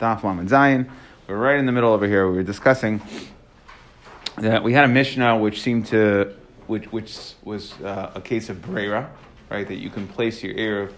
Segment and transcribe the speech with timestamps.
[0.00, 0.90] Daf and Zion.
[1.28, 2.28] We're right in the middle over here.
[2.28, 3.00] We were discussing
[4.36, 6.34] that we had a Mishnah which seemed to,
[6.66, 9.10] which, which was uh, a case of Brera,
[9.50, 9.66] right?
[9.66, 10.92] That you can place your Erev,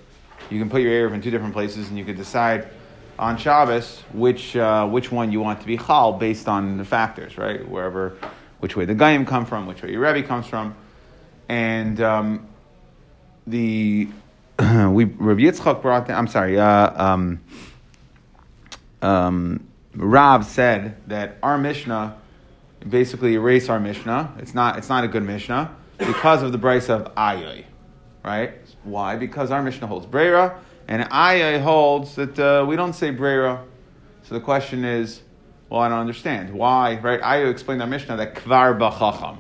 [0.51, 2.69] you can put your Erev in two different places and you could decide
[3.19, 7.39] on Shabbos which, uh, which one you want to be Chal based on the factors,
[7.39, 7.67] right?
[7.69, 8.17] Wherever,
[8.61, 10.75] which way the Gayim come from, which way your Rebbe comes from.
[11.49, 12.47] And um,
[13.47, 14.09] the,
[14.59, 17.41] we, Rabbi Yitzchak brought, the, I'm sorry, uh, um,
[19.07, 22.19] um, Rav said that our Mishnah
[22.89, 24.35] basically erase our Mishnah.
[24.39, 27.65] It's not, it's not a good Mishnah because of the price of Ayoy,
[28.25, 28.55] right?
[28.83, 29.17] Why?
[29.17, 33.65] Because our Mishnah holds Brera, and Ayoy holds that uh, we don't say Brera.
[34.25, 35.23] So the question is,
[35.69, 36.53] well, I don't understand.
[36.53, 37.21] Why, right?
[37.21, 39.39] Ayoy explained our Mishnah that Kvar B'chacham,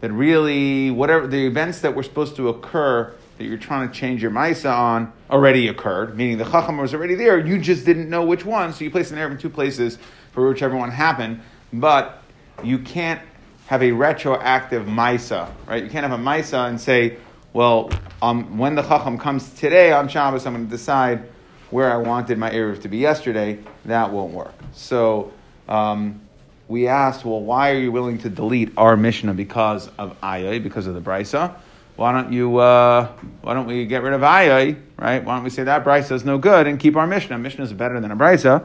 [0.00, 4.20] that really, whatever, the events that were supposed to occur that you're trying to change
[4.20, 8.24] your Maisa on already occurred, meaning the Chacham was already there, you just didn't know
[8.24, 9.98] which one, so you placed an Erev in two places
[10.32, 11.40] for whichever one happened,
[11.72, 12.22] but
[12.62, 13.20] you can't
[13.66, 15.84] have a retroactive Maisa, right?
[15.84, 17.16] You can't have a Maisa and say,
[17.52, 17.90] well,
[18.22, 21.28] um, when the Chacham comes today on Shabbos, I'm going to decide
[21.70, 23.58] where I wanted my Erev to be yesterday.
[23.84, 24.54] That won't work.
[24.72, 25.32] So
[25.68, 26.20] um,
[26.66, 30.86] we asked, well, why are you willing to delete our Mishnah because of Ayah, because
[30.86, 31.54] of the Brisa?
[31.98, 33.08] Why don't you, uh,
[33.42, 35.24] why don't we get rid of Ayai, right?
[35.24, 37.36] Why don't we say that Brisa is no good and keep our Mishnah?
[37.36, 38.64] Mishnah is better than a Brisa.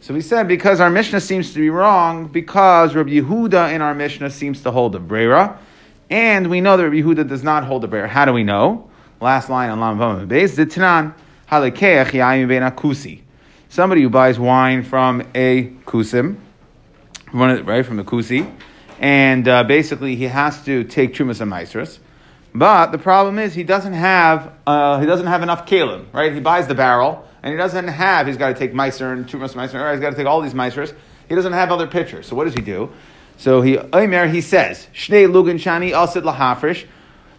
[0.00, 3.94] So we said because our Mishnah seems to be wrong, because Rabbi Yehuda in our
[3.94, 5.58] Mishnah seems to hold a Brera,
[6.10, 8.06] and we know that Rabbi Yehuda does not hold a Brera.
[8.06, 8.90] How do we know?
[9.18, 11.14] Last line on Lam Beis, Zitnan,
[11.50, 13.22] Halekeach Ben Akusi.
[13.70, 16.36] Somebody who buys wine from a kusim,
[17.32, 18.54] right, from a kusi,
[19.00, 21.98] and uh, basically he has to take Trumas and Maestras.
[22.54, 26.32] But the problem is he doesn't have uh, he doesn't have enough kalim, right?
[26.32, 28.26] He buys the barrel and he doesn't have.
[28.26, 29.74] He's got to take meiser and two meiser.
[29.74, 29.92] Right?
[29.92, 30.94] He's got to take all these meisers.
[31.28, 32.26] He doesn't have other pitchers.
[32.26, 32.90] So what does he do?
[33.36, 36.86] So he Omer he says shnei lug and shani asit lahafrish.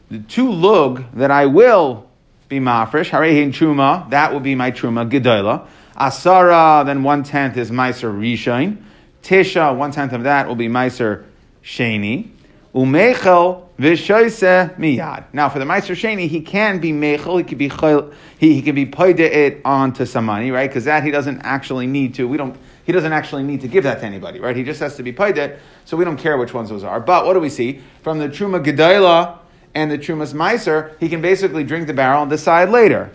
[0.09, 2.09] The two lug that I will
[2.47, 5.67] be mafresh harehin truma that will be my truma gedola.
[5.97, 8.81] Asara then one tenth is meiser rishain.
[9.23, 11.25] Tisha one tenth of that will be meiser
[11.63, 12.29] sheni.
[12.73, 15.25] Umechel v'shoise miyad.
[15.33, 18.61] Now, for the Meiser Sheni, he can be mechel, he can be chayl, he, he
[18.61, 20.69] can be paida it onto some money, right?
[20.69, 22.27] Because that he doesn't actually need to.
[22.27, 22.55] We don't.
[22.83, 24.55] He doesn't actually need to give that to anybody, right?
[24.55, 26.99] He just has to be paid it, so we don't care which ones those are.
[26.99, 29.37] But what do we see from the truma gedayla
[29.75, 30.97] and the trumas meiser?
[30.99, 33.11] He can basically drink the barrel and decide later.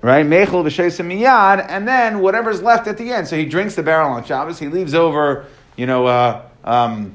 [0.00, 3.28] Right, mechel v'shoise miyad, and then whatever's left at the end.
[3.28, 4.58] So he drinks the barrel on Shabbos.
[4.58, 5.46] He leaves over,
[5.76, 7.14] you know, uh, um,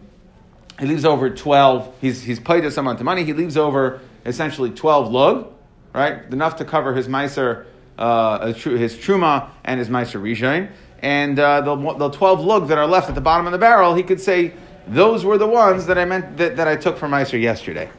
[0.80, 4.70] he leaves over 12, he's, he's paid some amount of money, he leaves over essentially
[4.70, 5.54] 12 lug,
[5.94, 6.24] right?
[6.32, 7.66] Enough to cover his Meiser,
[7.98, 10.70] uh, his Truma and his Meiser Rishain.
[11.00, 13.96] And uh, the, the 12 lug that are left at the bottom of the barrel,
[13.96, 14.54] he could say,
[14.88, 17.90] those were the ones that I meant that, that I took from Meiser yesterday.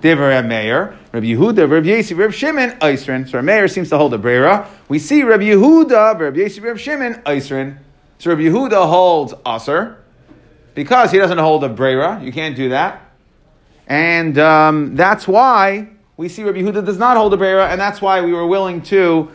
[0.00, 3.28] Devar Meir, Rabbi Yehuda, Rabbi Yesi, Rabbi Shimon, Eisrin.
[3.28, 4.66] So Meir seems to hold a brera.
[4.88, 7.76] We see Rabbi Yehuda, Rabbi Yesi, Rabbi Shimon, Eisrin.
[8.18, 9.98] So Rabbi Yehuda holds Aser,
[10.80, 12.18] because he doesn't hold a brera.
[12.24, 13.02] You can't do that.
[13.86, 18.00] And um, that's why we see Rabbi Yehuda does not hold a brera, and that's
[18.00, 19.30] why we were willing to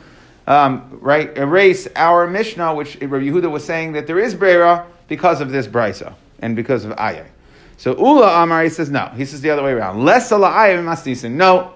[0.47, 5.39] um, right, erase our Mishnah, which Rabbi Yehuda was saying that there is brera because
[5.39, 7.27] of this brisa and because of ayah.
[7.77, 9.05] So Ula Amar he says no.
[9.15, 10.03] He says the other way around.
[10.03, 11.33] Less ayah masnisin.
[11.33, 11.74] No.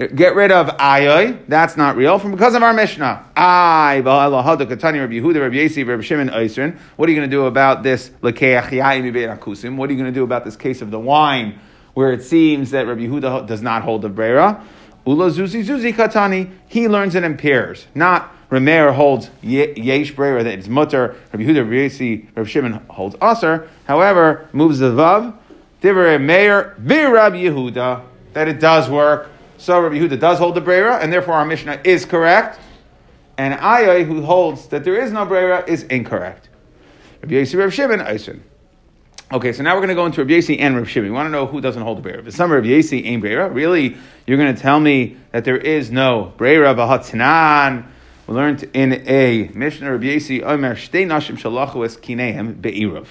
[0.00, 1.46] Get rid of ayoy.
[1.46, 2.18] That's not real.
[2.18, 3.22] From because of our Mishnah.
[3.36, 6.78] Ay Rabbi Yehuda Rabbi Rabbi Shimon Eisrin.
[6.96, 9.76] What are you going to do about this lekeach?
[9.76, 11.60] What are you going to do about this case of the wine,
[11.92, 14.64] where it seems that Rabbi Yehuda does not hold the brera?
[15.06, 16.50] Ula zuzi zuzi katani.
[16.66, 18.34] He learns it in pairs, not.
[18.48, 21.14] Rameir holds yesh brera that it's mutter.
[21.30, 23.68] Rabbi Yehuda Rabbi Yesi Rabbi Shimon holds aser.
[23.84, 25.36] However, moves the vav.
[25.82, 28.02] Divrei Meir Rabbi Yehuda
[28.32, 29.28] that it does work.
[29.60, 32.58] So Rabbi Yehuda does hold the Brera, and therefore our Mishnah is correct.
[33.36, 36.48] And Ayai, who holds that there is no Brera, is incorrect.
[37.20, 38.42] Rabbi Yossi, Rabbi Shimon, Eisen.
[39.30, 41.10] Okay, so now we're going to go into Rabbi Yossi and Rabbi Shimon.
[41.10, 42.26] We want to know who doesn't hold the Brera.
[42.26, 45.90] If some Rabbi Yossi ain't Brera, really, you're going to tell me that there is
[45.90, 47.86] no Brera Bahatzanan.
[48.26, 51.34] We learned in a Mishnah Rabbi Yossi, Omer Shtei Nashim
[51.84, 53.08] Es Kinehem Be'irav.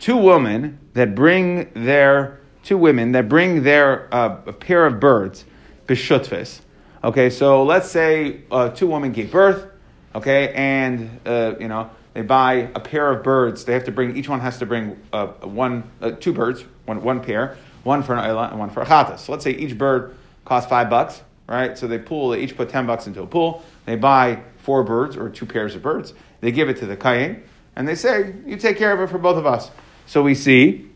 [0.00, 5.44] Two women that bring their, two women that bring their, uh, a pair of birds
[5.88, 6.60] b'shutfis.
[7.02, 9.66] Okay, so let's say uh, two women gave birth,
[10.14, 13.64] okay, and uh, you know they buy a pair of birds.
[13.64, 17.02] They have to bring each one has to bring uh, one, uh, two birds, one,
[17.02, 19.20] one pair, one for an ayla and one for a chatas.
[19.20, 21.78] So let's say each bird costs five bucks, right?
[21.78, 23.62] So they pool, they each put ten bucks into a pool.
[23.86, 26.12] They buy four birds or two pairs of birds.
[26.40, 27.42] They give it to the kayin,
[27.76, 29.70] and they say, "You take care of it for both of us."
[30.06, 30.88] So we see,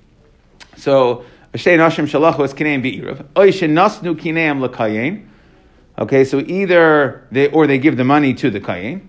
[0.77, 1.25] so
[5.99, 9.09] Okay, so either they, or they give the money to the Kayin.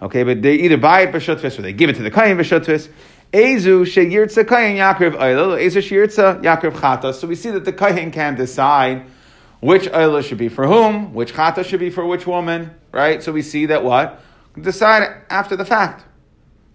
[0.00, 2.88] Okay, but they either buy it B'Shutvis or they give it to the Kayin B'Shutvis.
[3.32, 5.58] Ezu Sheyirtza Kayin Yaakov Eilel.
[5.60, 7.12] Ezu Sheyirtza Yaakov Chata.
[7.12, 9.04] So we see that the Kayin can decide
[9.60, 13.22] which Eilel should be for whom, which Chata should be for which woman, right?
[13.22, 14.20] So we see that what?
[14.60, 16.04] Decide after the fact.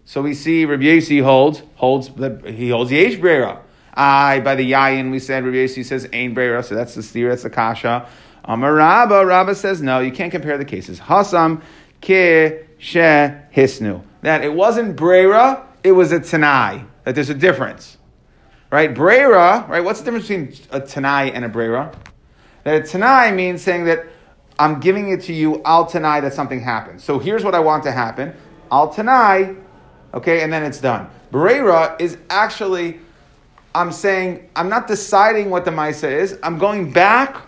[0.04, 2.08] So we see Rabbi Yossi holds, holds,
[2.46, 3.62] he holds the Yesh Brera.
[3.98, 7.30] I by the yayin we said Rabbi Yossi says ain brera, so that's the steer,
[7.30, 8.08] that's the kasha.
[8.46, 11.00] Amar Rabba, Rabba says no, you can't compare the cases.
[11.00, 11.62] Hasam
[12.02, 14.04] ke she hisnu.
[14.22, 16.86] That it wasn't brera, it was a tanai.
[17.04, 17.98] That there's a difference,
[18.72, 18.94] right?
[18.94, 19.84] Brera, right?
[19.84, 21.92] What's the difference between a tanai and a brera?
[22.64, 24.06] That a tanai means saying that
[24.60, 25.62] I'm giving it to you.
[25.64, 27.04] I'll tanai that something happens.
[27.04, 28.34] So here's what I want to happen.
[28.70, 29.56] I'll tanai,
[30.14, 31.10] okay, and then it's done.
[31.32, 33.00] Brera is actually
[33.76, 36.38] I'm saying I'm not deciding what the Maisa is.
[36.44, 37.48] I'm going back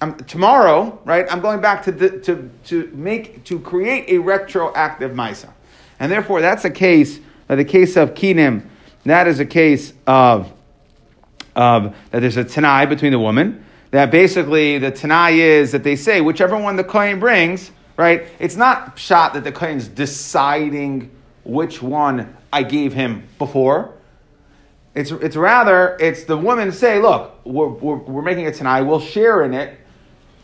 [0.00, 1.26] I'm, tomorrow, right?
[1.30, 5.50] I'm going back to, the, to, to make, to create a retroactive Maisa.
[5.98, 8.64] And therefore, that's a case, uh, the case of Kinim,
[9.04, 10.52] that is a case of,
[11.56, 13.64] of that there's a Tanai between the woman.
[13.90, 18.28] That basically the Tanai is that they say whichever one the Kohen brings, right?
[18.38, 21.10] It's not shot that the Kohen's deciding
[21.44, 23.94] which one I gave him before.
[24.94, 29.00] It's, it's rather, it's the women say, look, we're, we're, we're making it tonight, we'll
[29.00, 29.78] share in it.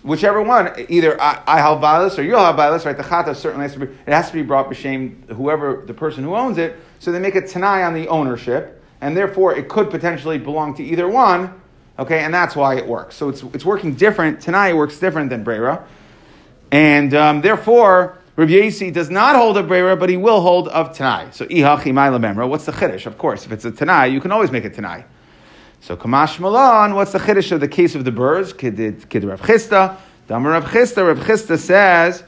[0.02, 2.96] Whichever one, either I, I have violence or you'll have violence, right?
[2.96, 6.22] The chata certainly has to be, it has to be brought b'shem whoever, the person
[6.24, 6.76] who owns it.
[6.98, 10.84] So they make a tanai on the ownership, and therefore it could potentially belong to
[10.84, 11.58] either one,
[11.98, 12.20] okay?
[12.20, 13.16] And that's why it works.
[13.16, 14.42] So it's, it's working different.
[14.42, 15.86] Tanai works different than brera.
[16.70, 21.28] And um, therefore, Yossi does not hold of Brera, but he will hold of Tanai.
[21.30, 22.48] So, Ihachi Memra.
[22.48, 23.06] What's the Chiddush?
[23.06, 25.04] Of course, if it's a Tanai, you can always make it Tanai.
[25.80, 28.52] So, Kamash Malan, what's the Chiddush of the case of the birds?
[28.52, 29.96] Kid, Kid Rav Chisda.
[30.26, 31.06] Damar Rav Chisda.
[31.06, 32.24] Rav Chisda says,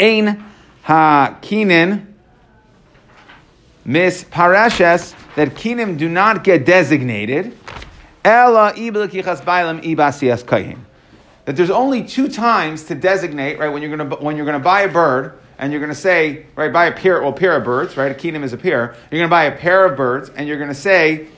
[0.00, 0.44] Ein
[0.82, 2.06] ha kinin
[3.84, 7.56] mis parashes, that kinim do not get designated.
[8.24, 10.78] Ella iblakichas bailam ibasias kayin
[11.48, 14.82] that there's only two times to designate, right, when you're to, when you're to buy
[14.82, 18.12] a bird and you're to say, right, buy a pair, well, pair of birds, right,
[18.12, 18.94] a kingdom is a pair.
[19.10, 21.28] You're to buy a pair of birds and you're to say,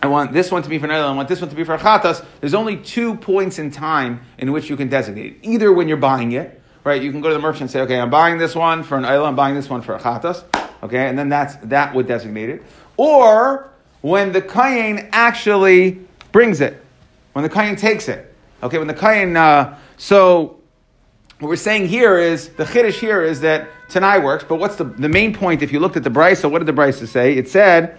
[0.00, 1.76] I want this one to be for Naila, I want this one to be for
[1.76, 2.24] Chatas.
[2.40, 5.40] There's only two points in time in which you can designate.
[5.42, 7.98] Either when you're buying it, right, you can go to the merchant and say, okay,
[7.98, 10.44] I'm buying this one for an Naila, I'm buying this one for a Chatas,
[10.80, 12.62] okay, and then that's, that would designate it.
[12.96, 13.68] Or
[14.00, 16.80] when the Kayin actually brings it,
[17.32, 18.30] when the Kayin takes it.
[18.64, 20.56] Okay, when the kain, uh, so
[21.38, 24.84] what we're saying here is the chiddush here is that Tanai works, but what's the,
[24.84, 25.62] the main point?
[25.62, 27.34] If you looked at the brisa, what did the brisa say?
[27.34, 27.98] It said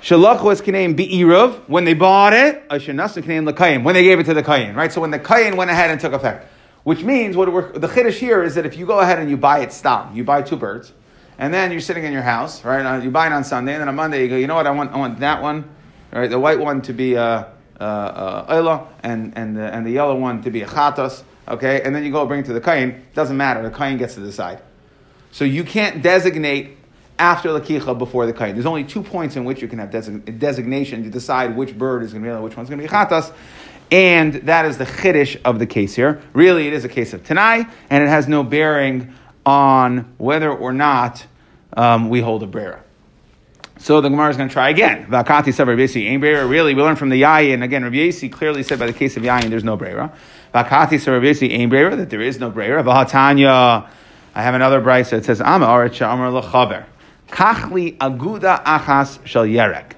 [0.00, 2.68] shalach was kaneim be'irav when they bought it.
[2.68, 4.92] Ashanasu kaneim lekayim when they gave it to the kain, right?
[4.92, 6.46] So when the kain went ahead and took effect,
[6.84, 9.58] which means what the chiddush here is that if you go ahead and you buy
[9.58, 10.92] it stam, you buy two birds,
[11.36, 12.86] and then you're sitting in your house, right?
[12.86, 14.68] Uh, you buy it on Sunday, and then on Monday you go, you know what?
[14.68, 15.68] I want I want that one,
[16.12, 16.30] right?
[16.30, 17.16] The white one to be.
[17.16, 17.46] Uh,
[17.80, 21.82] uh, uh, and, and, the, and the yellow one to be a chatas, okay?
[21.82, 23.02] And then you go bring it to the kain.
[23.14, 23.62] Doesn't matter.
[23.62, 24.62] The kain gets to decide.
[25.30, 26.76] So you can't designate
[27.18, 28.54] after lakicha before the kain.
[28.54, 32.02] There's only two points in which you can have design, designation to decide which bird
[32.02, 33.32] is going to be which one's going to be chatas.
[33.90, 36.22] And that is the chiddush of the case here.
[36.32, 39.14] Really, it is a case of tanai, and it has no bearing
[39.46, 41.26] on whether or not
[41.74, 42.82] um, we hold a brera.
[43.80, 45.06] So the Gemara is going to try again.
[45.06, 46.20] Vakati said Rabbi ain't.
[46.20, 47.62] Really, we learn from the Yayin.
[47.62, 50.12] Again, Rabbi Yossi clearly said by the case of Yayin, there's no brera.
[50.52, 52.82] Vakati said Rabbi ain't that there is no brera.
[52.82, 53.88] Vahatanya,
[54.34, 55.14] I have another brisa.
[55.14, 56.86] It says, Ama aretcha amar lechaber.
[57.28, 59.92] Kachli aguda achas shel yerek.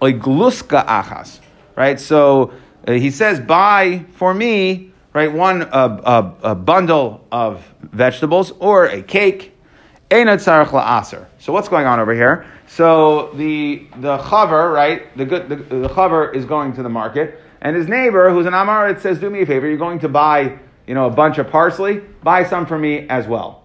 [0.00, 1.40] Oigluska achas.
[1.76, 2.00] Right?
[2.00, 2.52] So
[2.86, 9.02] uh, he says, buy for me, right, one uh, a bundle of vegetables or a
[9.02, 9.52] cake.
[10.10, 12.46] So what's going on over here?
[12.68, 15.16] So the the chaver, right?
[15.16, 18.52] The good the, the chaver is going to the market, and his neighbor, who's an
[18.52, 19.66] amarit, says, "Do me a favor.
[19.66, 21.98] You're going to buy, you know, a bunch of parsley.
[22.22, 23.64] Buy some for me as well."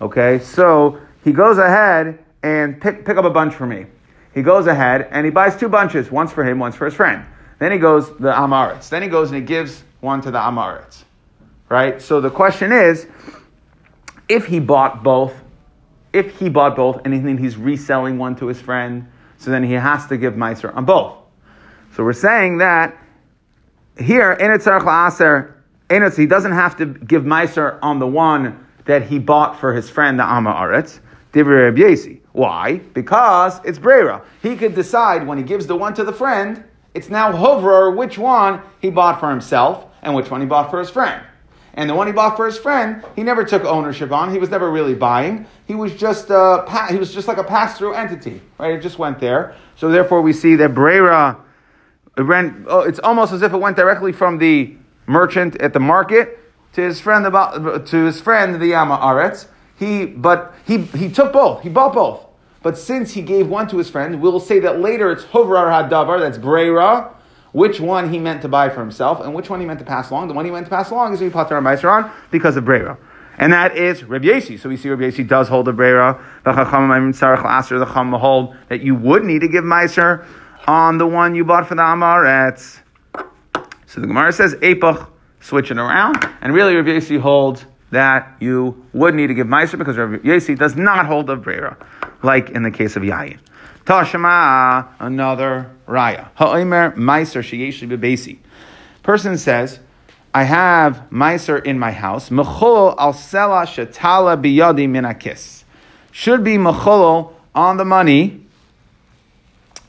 [0.00, 3.86] Okay, so he goes ahead and pick pick up a bunch for me.
[4.34, 7.24] He goes ahead and he buys two bunches, once for him, once for his friend.
[7.58, 8.88] Then he goes the amaretz.
[8.88, 11.04] Then he goes and he gives one to the amaretz.
[11.68, 12.02] Right.
[12.02, 13.06] So the question is,
[14.28, 15.34] if he bought both
[16.12, 19.72] if he bought both and then he's reselling one to his friend, so then he
[19.72, 21.16] has to give Meiser on both.
[21.94, 22.96] So we're saying that
[23.98, 29.60] here, in aser, he doesn't have to give Meiser on the one that he bought
[29.60, 31.00] for his friend the Amma Aretz.
[31.32, 32.20] Divrei.
[32.32, 32.78] Why?
[32.78, 34.22] Because it's Brera.
[34.42, 36.64] He could decide when he gives the one to the friend,
[36.94, 40.78] it's now Hovrer which one he bought for himself and which one he bought for
[40.78, 41.24] his friend.
[41.74, 44.30] And the one he bought for his friend, he never took ownership on.
[44.30, 45.46] He was never really buying.
[45.66, 48.74] He was just uh, he was just like a pass through entity, right?
[48.74, 49.56] It just went there.
[49.76, 51.38] So therefore, we see that Brera,
[52.18, 54.76] ran, oh, it's almost as if it went directly from the
[55.06, 56.38] merchant at the market
[56.74, 59.46] to his friend about to his friend the Yama Aretz.
[59.78, 61.62] He but he he took both.
[61.62, 62.26] He bought both.
[62.62, 66.20] But since he gave one to his friend, we'll say that later it's Hovrar Hadavar,
[66.20, 67.12] that's Brera,
[67.52, 70.10] which one he meant to buy for himself and which one he meant to pass
[70.10, 70.28] along.
[70.28, 72.98] The one he meant to pass along is we Pater Meiser on because of Brera.
[73.38, 74.58] And that is Rabbi Yesi.
[74.58, 76.22] So we see Rabbi Yesi does hold a Brera.
[76.44, 80.26] The Chacham hold that you would need to give Meiser
[80.66, 82.80] on the one you bought for the Amaretz.
[83.86, 85.08] So the Gemara says, Epach,
[85.40, 86.16] switching around.
[86.40, 90.56] And really Rabbi Yesi holds that you would need to give Meiser because Rabbi Yesi
[90.56, 91.76] does not hold a Brera,
[92.22, 93.38] like in the case of Yayin.
[93.84, 96.30] Tashama, another raya.
[96.34, 98.38] Ha'omer meiser sheyeshli bebesi.
[99.02, 99.80] Person says,
[100.34, 102.30] I have meiser in my house.
[102.30, 105.64] Mechol al sela shetala biyadi minakis.
[106.10, 108.42] Should be mechol on the money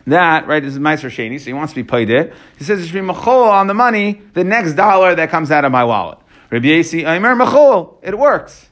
[0.05, 2.33] that, right, this is Meiser Sheni, so he wants to be paid it.
[2.57, 5.63] He says it should be Mechol on the money, the next dollar that comes out
[5.63, 6.17] of my wallet.
[6.49, 8.67] Rabbi Yasi, Aimer Mechol, it works.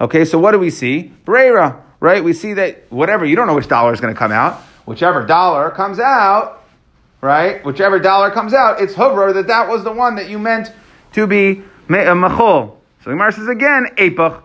[0.00, 1.12] Okay, so what do we see?
[1.24, 2.22] Brera right?
[2.22, 4.62] We see that whatever, you don't know which dollar is going to come out.
[4.86, 6.64] Whichever dollar comes out,
[7.20, 7.64] right?
[7.64, 10.72] Whichever dollar comes out, it's hover that that was the one that you meant
[11.12, 12.76] to be uh, machol.
[13.02, 14.42] So Gemara says again, epach,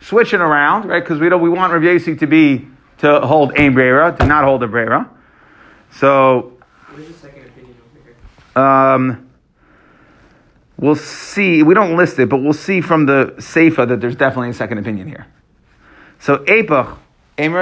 [0.00, 1.02] switching around, right?
[1.02, 2.66] Because we don't, we want Rav Yasi to be,
[2.98, 5.10] to hold ein brera, to not hold a brera.
[5.92, 6.52] So,
[6.88, 8.14] what is the second opinion over
[8.54, 8.62] here?
[8.62, 9.30] Um,
[10.76, 11.62] we'll see.
[11.62, 14.78] We don't list it, but we'll see from the Seifa that there's definitely a second
[14.78, 15.26] opinion here.
[16.24, 16.96] So Epach,
[17.36, 17.52] and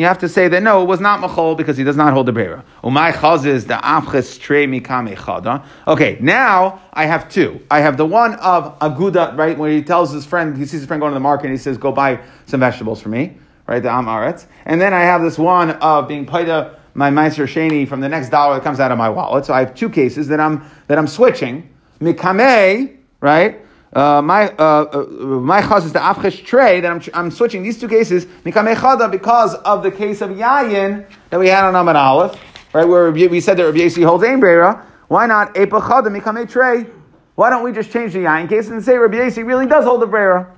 [0.00, 2.26] you have to say that no, it was not machol because he does not hold
[2.26, 2.64] the beira.
[2.84, 5.66] Umay chazis the afches tre mikame chada.
[5.88, 7.60] Okay, now I have two.
[7.68, 10.86] I have the one of aguda, right, where he tells his friend, he sees his
[10.86, 13.36] friend going to the market and he says, "Go buy some vegetables for me,"
[13.66, 14.46] right, the amaretz.
[14.64, 18.28] And then I have this one of being paida my meiser sheni from the next
[18.28, 19.46] dollar that comes out of my wallet.
[19.46, 21.68] So I have two cases that I'm that I'm switching
[22.00, 23.62] mikame, right.
[23.92, 25.06] Uh, my uh, uh,
[25.40, 29.82] my chaz is the afchesh trade, and I'm, I'm switching these two cases because of
[29.82, 32.38] the case of yayin that we had on Amad Aleph,
[32.74, 32.86] right?
[32.86, 34.86] Where we said that Rabbi Yasi holds brera.
[35.08, 36.86] Why not epachada mikame trey?
[37.34, 40.02] Why don't we just change the yayin case and say Rabbi Yasi really does hold
[40.02, 40.54] the brera?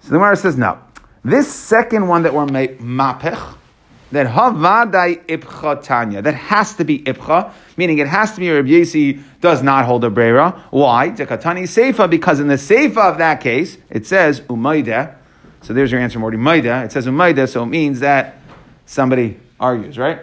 [0.00, 0.78] So the Gemara says no.
[1.24, 3.56] This second one that we're mapech
[4.12, 6.22] that havadai ipcha tanya.
[6.22, 10.04] That has to be ipcha, meaning it has to be Rabbi Yasi does not hold
[10.04, 10.64] a brera.
[10.70, 11.10] Why?
[11.10, 15.16] Dekatani seifa, because in the seifa of that case, it says umayda.
[15.62, 16.38] So there's your answer, Morty.
[16.38, 16.84] Maida.
[16.84, 18.36] It says umayda, so it means that
[18.86, 20.20] somebody argues, right?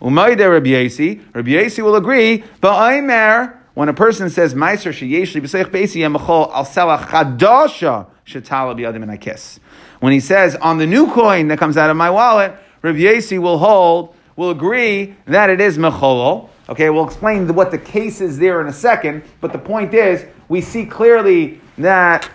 [0.00, 1.20] Umayda Rabbi Yasi.
[1.32, 6.52] Rabbi Yasi will agree, but Aimer, when a person says Meiser sheyeshli b'seich beisi yemachol
[6.52, 9.60] al sela chadasha shetala biyadim and I kiss.
[10.00, 13.38] When he says on the new coin that comes out of my wallet, Rav Yasi
[13.38, 16.48] will hold, will agree that it is mecholol.
[16.68, 20.24] Okay, we'll explain what the case is there in a second, but the point is,
[20.48, 22.28] we see clearly that,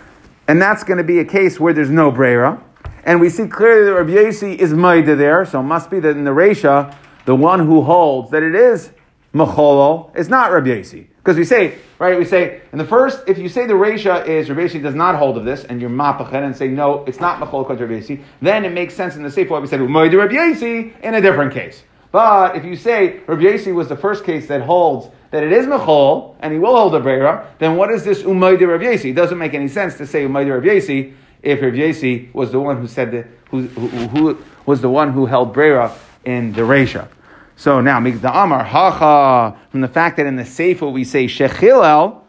[0.48, 2.62] and that's going to be a case where there's no brera,
[3.04, 6.16] and we see clearly that Rav Yasi is maida there, so it must be that
[6.16, 8.90] in the Resha, the one who holds that it is
[9.32, 11.08] mecholol is not Rav Yasi.
[11.18, 14.48] Because we say, right, we say, in the first, if you say the Resha is
[14.48, 17.66] Yasi does not hold of this, and you're mapachet and say, no, it's not Machol
[17.66, 20.94] Kod Rav Yasi, then it makes sense in the Sefer what we said, Rav Yasi
[21.02, 21.84] in a different case.
[22.10, 26.36] But if you say Yasi was the first case that holds that it is Mechol,
[26.40, 29.10] and he will hold a Brera, then what is this Rav Yasi?
[29.10, 32.86] It doesn't make any sense to say Rav Yasi if Yasi was the one who
[32.86, 37.08] said that, who, who, who was the one who held Brera in the Resha.
[37.56, 42.20] So now, the Amar, hacha, from the fact that in the Sefer we say Shechilel,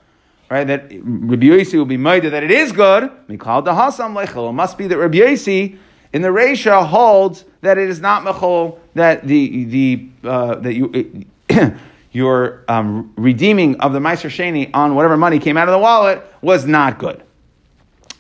[0.50, 4.50] right, that Rabbi Yossi will be made that it is good, Mikal the Hasam Lechel.
[4.50, 5.78] It must be that Rabbi Yossi
[6.14, 11.26] in the Resha holds that it is not Mechol, that the, the, uh, that you,
[11.50, 11.74] it,
[12.12, 16.26] your um, redeeming of the Meiser Sheni on whatever money came out of the wallet
[16.42, 17.22] was not good.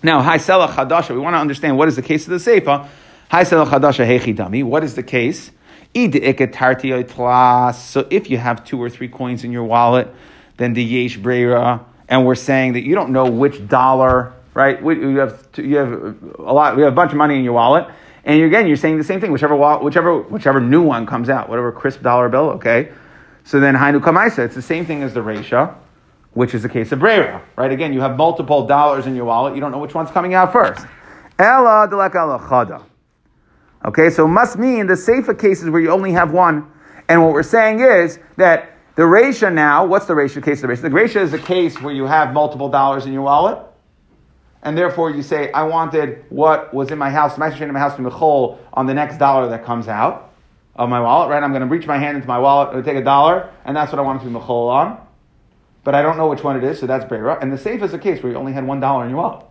[0.04, 2.90] Now, Haisela Chadasha, we want to understand what is the case of the Sefer.
[3.32, 5.52] Haisela Chadasha Hechidami, what is the case?
[5.96, 6.02] So
[8.10, 10.14] if you have two or three coins in your wallet,
[10.58, 14.82] then the yesh breira, and we're saying that you don't know which dollar, right?
[14.82, 15.92] You have you have
[16.40, 17.88] a lot, we have a bunch of money in your wallet,
[18.26, 19.32] and again you're saying the same thing.
[19.32, 22.92] Whichever whichever whichever new one comes out, whatever crisp dollar bill, okay.
[23.46, 25.76] So then hainu kamaisa, it's the same thing as the resha,
[26.34, 27.72] which is the case of breira, right?
[27.72, 29.56] Again, you have multiple dollars in your wallet.
[29.56, 30.86] You don't know which one's coming out first.
[31.40, 32.84] Ella chada.
[33.86, 36.72] Okay, so must mean the safer cases where you only have one.
[37.08, 40.68] And what we're saying is that the ratio now, what's the ratio case of the
[40.70, 40.90] ratio?
[40.90, 43.60] The ratio is a case where you have multiple dollars in your wallet,
[44.64, 47.96] and therefore you say, I wanted what was in my house, my in my house,
[47.96, 50.34] to be mechol on the next dollar that comes out
[50.76, 51.44] of my wallet, right?
[51.44, 53.92] I'm going to reach my hand into my wallet and take a dollar, and that's
[53.92, 55.06] what I want to be mechol on.
[55.84, 57.38] But I don't know which one it is, so that's brera.
[57.40, 59.46] And the safe is a case where you only had one dollar in your wallet.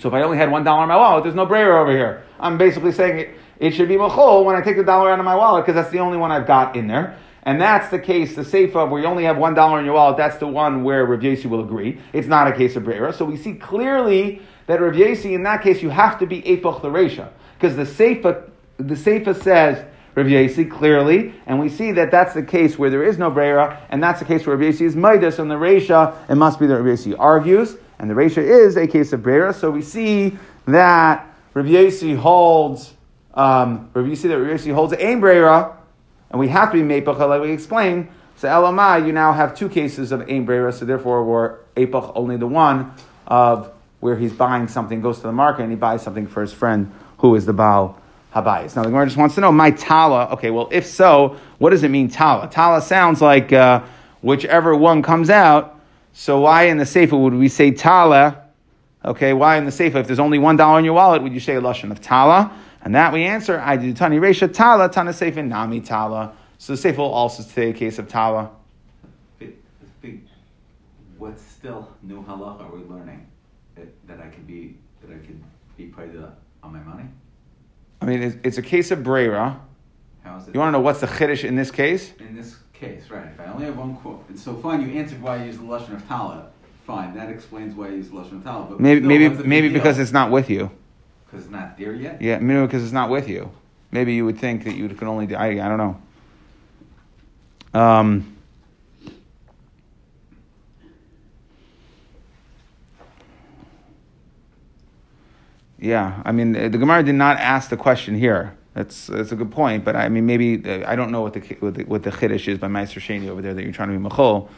[0.00, 2.22] So if I only had one dollar in my wallet, there's no brera over here.
[2.40, 5.24] I'm basically saying it, it should be mechol when I take the dollar out of
[5.24, 7.18] my wallet because that's the only one I've got in there.
[7.44, 8.42] And that's the case, the
[8.78, 11.20] of where you only have one dollar in your wallet, that's the one where Rav
[11.20, 12.00] Yesi will agree.
[12.12, 13.12] It's not a case of Brera.
[13.12, 16.82] So we see clearly that Rav Yesi, in that case, you have to be Epoch
[16.82, 17.30] Laresha.
[17.54, 19.84] Because the Seifa, the Seifa says
[20.14, 23.80] Rav Yesi clearly, and we see that that's the case where there is no Brera,
[23.90, 26.66] and that's the case where Rav Yesi is Midas, and the Resha, it must be
[26.68, 29.54] that Rav Yesi argues, and the Resha is a case of Brera.
[29.54, 32.92] So we see that Yesi holds,
[33.32, 35.76] um, Rav Yesi, that Yesi holds a Brera,
[36.30, 38.08] and we have to be Mepach, like we explained.
[38.36, 42.36] So Elamai, you now have two cases of Ein Brera, so therefore we're Epach only
[42.36, 42.92] the one
[43.28, 46.52] of where he's buying something, goes to the market, and he buys something for his
[46.52, 47.96] friend who is the Baal
[48.34, 48.74] Habayis.
[48.74, 51.84] Now the Gemara just wants to know, my Tala, okay, well, if so, what does
[51.84, 52.48] it mean Tala?
[52.50, 53.80] Tala sounds like uh,
[54.22, 55.78] whichever one comes out,
[56.12, 58.42] so why in the Sefer would we say Tala?
[59.04, 61.40] Okay, why in the Sefer, if there's only one dollar in your wallet, would you
[61.40, 62.52] say a Lashon of Tala?
[62.82, 66.34] And that we answer, I do Tani Resha Tala, Tana Sefer Nami Tala.
[66.58, 68.50] So the Sefer will also say a case of Tala.
[71.18, 73.24] What still new halacha are we learning
[73.76, 75.40] that, that I could be that I could
[75.76, 76.10] be paid
[76.64, 77.04] on my money?
[78.00, 79.60] I mean, it's, it's a case of brera.
[80.24, 80.54] How is it?
[80.54, 82.12] You want to know what's the chiddush in this case?
[82.18, 83.26] In this case, right?
[83.26, 84.86] If I only have one quote, and so fine.
[84.86, 86.50] You answered why I use the lashon of tala.
[86.86, 88.66] Fine, that explains why I use the lashon of tala.
[88.66, 90.02] But maybe still, maybe maybe because deal?
[90.02, 90.70] it's not with you.
[91.26, 92.20] because it's not there yet.
[92.20, 93.50] Yeah, maybe because it's not with you.
[93.92, 95.36] Maybe you would think that you could only do.
[95.36, 96.00] I, I don't know.
[97.74, 98.36] Um,
[105.78, 108.56] yeah, I mean, the Gemara did not ask the question here.
[108.74, 111.40] That's that's a good point, but I mean, maybe uh, I don't know what the
[111.60, 114.48] what the, chiddush is by Meiser Sheni over there that you're trying to be machol,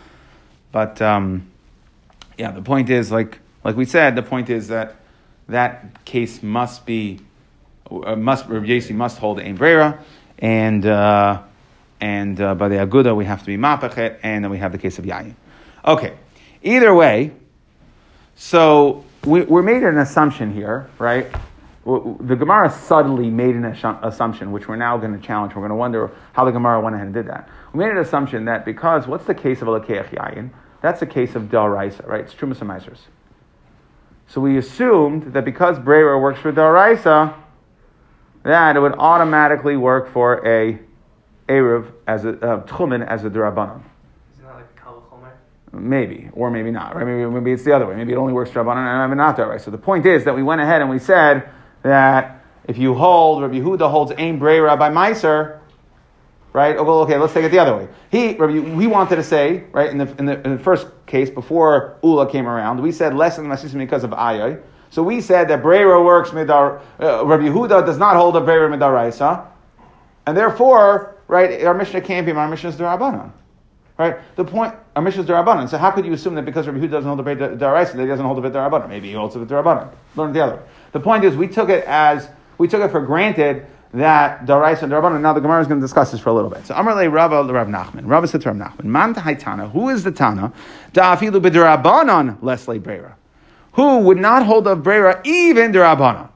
[0.70, 1.50] but um,
[2.38, 4.96] yeah, the point is like like we said, the point is that
[5.48, 7.20] that case must be
[7.90, 9.98] uh, must Rabbi Yasi must hold ein brera,
[10.38, 11.42] and uh,
[12.00, 14.78] and uh, by the aguda we have to be mapachet, and then we have the
[14.78, 15.34] case of yayin.
[15.84, 16.14] Okay,
[16.62, 17.32] either way,
[18.36, 21.26] so we, we're made an assumption here, right?
[21.84, 25.54] The Gemara suddenly made an assumption, which we're now going to challenge.
[25.54, 27.48] We're going to wonder how the Gemara went ahead and did that.
[27.74, 30.50] We made an assumption that because what's the case of a lakeach yayin?
[30.80, 32.20] That's a case of dal raisa, right?
[32.20, 32.98] It's trumas and meisers.
[34.28, 37.34] So we assumed that because brera works for dal raisa,
[38.44, 40.78] that it would automatically work for a
[41.48, 43.82] eruv as a uh, tchumen as a durabanan.
[44.32, 45.32] Isn't that like Kal Chomer?
[45.72, 46.96] Maybe, or maybe not.
[46.96, 47.06] Right?
[47.06, 47.96] Maybe, maybe it's the other way.
[47.96, 49.58] Maybe it only works Rabbanan and maybe not that way.
[49.58, 51.50] So the point is that we went ahead and we said
[51.84, 55.60] that if you hold, Rabbi Yehuda holds Ein Brera by Meiser,
[56.52, 56.76] right?
[56.76, 57.88] Oh, well, okay, let's take it the other way.
[58.10, 61.98] He, Rabbi, wanted to say, right, in the, in the, in the first case, before
[62.02, 64.60] Ula came around, we said less than Masisim because of Ayay.
[64.90, 68.70] So we said that Brera works midar, uh, Rabbi Yehuda does not hold a Brera
[68.70, 69.46] midaraisa,
[70.26, 73.32] and therefore, right, our Mishnah can't be, our Mishnah is Darabanan.
[73.96, 74.16] Right?
[74.34, 75.68] The point, our Mishnah is Darabanan.
[75.68, 78.02] So how could you assume that because Rabbi Yehuda doesn't hold the Brera daraisa, that
[78.02, 78.88] he doesn't hold the Brera?
[78.88, 79.92] Maybe he holds the Darabanan.
[80.16, 80.62] Learn the other.
[80.94, 84.92] The point is, we took it as, we took it for granted that Daraisa and
[84.92, 85.20] Darabanan.
[85.20, 86.64] Now the Gemara is going to discuss this for a little bit.
[86.66, 88.02] So Amarle Rabba Rav Nachman.
[88.06, 89.68] Rabba said to Rav Nachman, Man Tana.
[89.70, 90.52] Who is the Tana?
[90.92, 93.16] Da'afilu b'darabanan lesle Brera.
[93.72, 96.28] Who would not hold a Brera even Darabanan?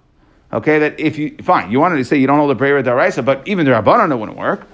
[0.53, 3.25] Okay, that if you, fine, you wanted to say you don't hold a Brera Daraisa,
[3.25, 4.67] but even Darabanan it wouldn't work.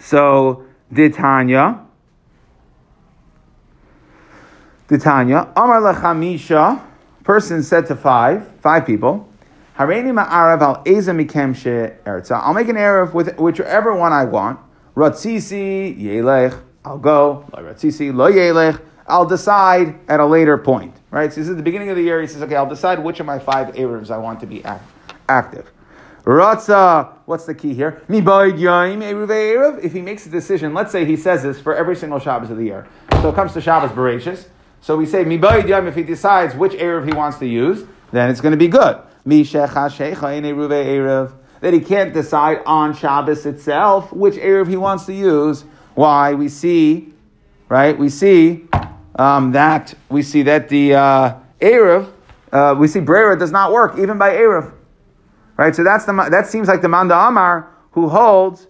[0.00, 1.84] So, Ditanya.
[4.88, 5.52] Ditanya.
[5.54, 6.87] Amar lechamisha.
[7.28, 9.28] Person said to five, five people,
[9.76, 10.82] ma'arav al.
[12.42, 14.58] I'll make an Erev with whichever one I want.
[14.96, 17.44] Ratzisi, yelech, I'll go.
[17.52, 18.80] Ratzisi, lo yelech.
[19.06, 20.96] I'll decide at a later point.
[21.10, 21.30] Right?
[21.30, 22.22] So this is the beginning of the year.
[22.22, 24.64] He says, okay, I'll decide which of my five Erevs I want to be
[25.28, 25.70] active.
[26.24, 28.02] Ratza, what's the key here?
[28.08, 32.56] If he makes a decision, let's say he says this for every single Shabbos of
[32.56, 32.88] the year.
[33.20, 34.46] So it comes to Shabbos Bereshis.
[34.80, 38.30] So we say, Mi yaim, if he decides which Erev he wants to use, then
[38.30, 38.98] it's going to be good.
[39.26, 39.74] That
[41.74, 45.64] he can't decide on Shabbos itself which Erev he wants to use.
[45.94, 46.34] Why?
[46.34, 47.12] We see
[47.68, 47.96] right?
[47.96, 48.66] We see
[49.16, 52.10] um, that we see that the uh, erev,
[52.52, 54.72] uh, we see brera does not work even by erev,
[55.56, 55.74] right?
[55.74, 58.66] So that's the that seems like the manda amar who holds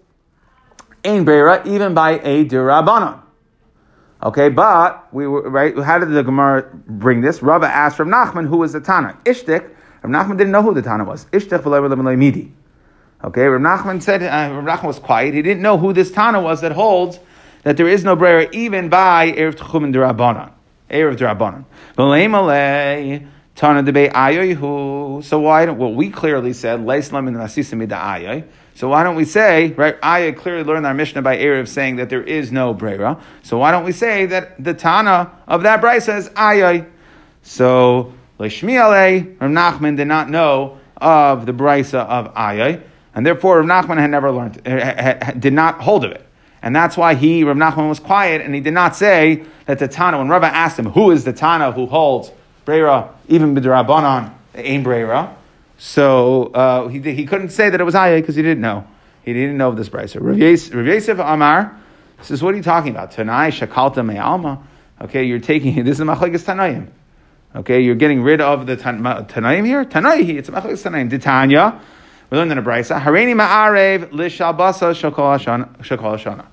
[1.04, 3.22] ein brera even by a dirabanan.
[4.20, 5.76] Okay, but we were right.
[5.78, 7.40] How did the Gemara bring this?
[7.40, 9.16] Rabba asked from Nachman, who was the Tana?
[9.24, 9.70] Ishtik.
[10.02, 11.26] Rav Nachman didn't know who the Tana was.
[11.26, 12.52] Ishtik midi.
[13.22, 15.34] Okay, Rav Nachman said, uh, Rav Nachman was quiet.
[15.34, 17.20] He didn't know who this Tana was that holds
[17.62, 20.50] that there is no brera even by Erev Tchum and Durabanan.
[20.90, 21.64] Erev Durabanan.
[21.96, 23.28] V'leimalei.
[23.54, 28.44] Tana ayoy So why well, we clearly said, Leislam and Nasisim ayoy.
[28.78, 32.10] So why don't we say, right, I clearly learned our Mishnah by Erev saying that
[32.10, 33.20] there is no Brera.
[33.42, 36.88] So why don't we say that the Tana of that Brera says Ayay?
[37.42, 42.80] So, Lishmi Alei, eh, Rav Nachman did not know of the Brisa of Ayay,
[43.16, 46.24] and therefore Rav Nachman had never learned, uh, did not hold of it.
[46.62, 49.88] And that's why he, Rav Nachman, was quiet and he did not say that the
[49.88, 52.30] Tana, when Rabbi asked him, who is the Tana who holds
[52.64, 55.34] Brera, even B'drabanan, Ain Brera,
[55.78, 58.86] so uh, he, he couldn't say that it was Ayah because he didn't know.
[59.22, 60.20] He didn't know of this brisa.
[60.20, 61.80] Rav Yosef Amar
[62.20, 63.12] says, "What are you talking about?
[63.12, 64.60] Tanai shakalta me'alma?
[65.00, 66.88] Okay, you're taking this is machlekes Tanaim.
[67.54, 69.04] Okay, you're getting rid of the tan,
[69.64, 69.84] here.
[69.84, 71.08] Tanai, it's machlekes Tanaim.
[71.10, 71.80] Ditanya,
[72.28, 73.00] we learned in a brisa.
[73.00, 75.38] Hareini ma'arev lishalbasa shakol
[76.18, 76.46] shana.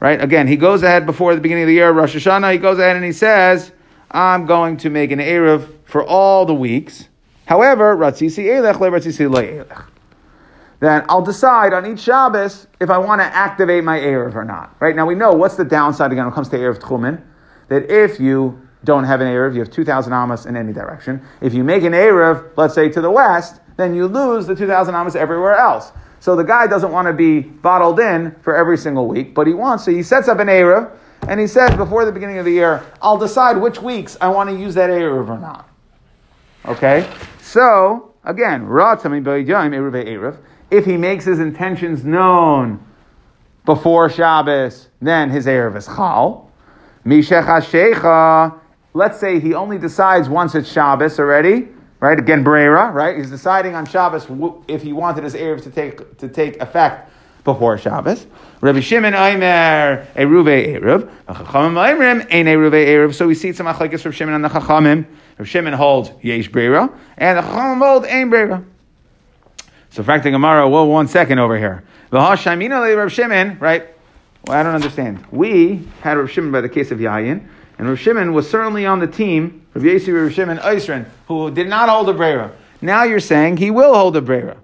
[0.00, 0.22] Right.
[0.22, 2.52] Again, he goes ahead before the beginning of the year, Rosh Hashanah.
[2.52, 3.72] He goes ahead and he says,
[4.10, 7.07] "I'm going to make an erev for all the weeks."
[7.48, 9.86] However, Ratzisi Elech, Ratzisi Elech.
[10.80, 14.76] Then I'll decide on each Shabbos if I want to activate my Erev or not.
[14.80, 17.22] Right now we know what's the downside again when it comes to Erev Tchumen,
[17.68, 21.22] that if you don't have an Erev, you have 2,000 Amos in any direction.
[21.40, 24.94] If you make an Erev, let's say to the west, then you lose the 2,000
[24.94, 25.92] Amos everywhere else.
[26.20, 29.54] So the guy doesn't want to be bottled in for every single week, but he
[29.54, 30.94] wants, so he sets up an Erev,
[31.26, 34.50] and he says before the beginning of the year, I'll decide which weeks I want
[34.50, 35.66] to use that Erev or not.
[36.66, 37.08] Okay?
[37.48, 38.68] So, again,
[40.70, 42.84] if he makes his intentions known
[43.64, 46.50] before Shabbos, then his Erev is Chal.
[48.92, 51.68] Let's say he only decides once it's Shabbos already,
[52.00, 52.18] right?
[52.18, 53.16] Again, Brera, right?
[53.16, 54.26] He's deciding on Shabbos
[54.68, 57.10] if he wanted his Erev to take, to take effect
[57.44, 58.26] before Shabbos.
[58.60, 61.08] Rabbi Shimon Aimer Eruve Erev.
[63.14, 65.06] So we see some machlekes from Shimon and the Chachamim.
[65.38, 68.64] Rabbi Shimon holds Yesh Brera, and the Chachamim hold Ein Brera.
[69.90, 71.84] So, fact the Gemara, well, one second over here.
[72.10, 73.86] V'hashamina Rabbi Shimon, right?
[74.46, 75.24] Well, I don't understand.
[75.30, 77.46] We had Rabbi Shimon by the case of Yayin,
[77.78, 81.68] and Rabbi Shimon was certainly on the team, of Yesi Rabbi Shimon Eisrin, who did
[81.68, 82.50] not hold a Brera.
[82.80, 84.56] Now you're saying he will hold a Brera.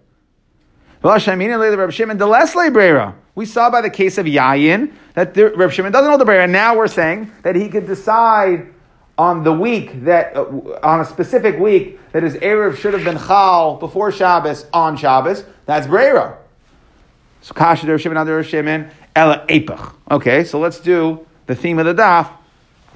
[3.36, 6.48] We saw by the case of Yayin that the, Reb Shimon doesn't hold the Brera.
[6.48, 8.73] Now we're saying that he could decide
[9.16, 10.46] on the week that, uh,
[10.82, 15.44] on a specific week, that his Erev should have been Chal before Shabbos on Shabbos.
[15.66, 16.38] That's Brera.
[17.40, 19.94] So Kasha Reb Shimon Reb Shimon, Ela Epach.
[20.10, 22.30] Okay, so let's do the theme of the daf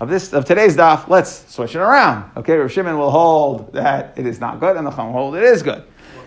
[0.01, 1.09] of this of today's daf.
[1.09, 2.31] Let's switch it around.
[2.37, 5.37] Okay, Reb Shimon will hold that it is not good, and the Chum will hold
[5.37, 5.85] it is good.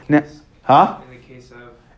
[0.07, 0.23] Now,
[0.63, 0.99] huh?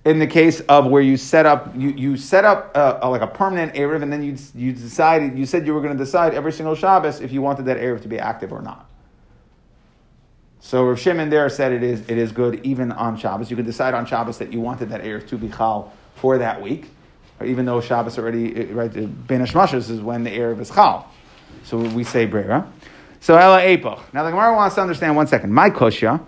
[0.05, 3.21] In the case of where you set up you, you set up uh, a, like
[3.21, 6.33] a permanent erev and then you you decided you said you were going to decide
[6.33, 8.89] every single Shabbos if you wanted that erev to be active or not.
[10.59, 13.49] So Rav Shimon there said it is it is good even on Shabbos.
[13.49, 16.61] You can decide on Shabbos that you wanted that erev to be chal for that
[16.61, 16.89] week,
[17.43, 21.09] even though Shabbos already uh, right uh, Ben is when the erev is chal.
[21.63, 22.69] So we say brera.
[23.21, 24.01] So ela epoch.
[24.13, 25.53] Now the Gemara wants to understand one second.
[25.53, 26.21] My kosha.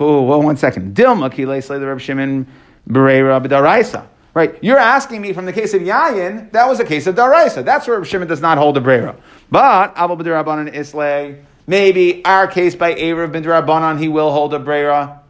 [0.00, 0.94] Oh, well, one second.
[0.94, 2.46] Dilma kilei the Rav Shimon
[2.88, 4.06] Bereira b'daraisa.
[4.34, 4.56] Right?
[4.62, 7.64] You're asking me from the case of Yayin, that was a case of Daraisa.
[7.64, 9.16] That's where Shimon does not hold a Brera.
[9.50, 14.60] But Abu B'darabanan Islay, maybe our case by Erev bin Darabanan, he will hold a
[14.60, 15.20] Brera.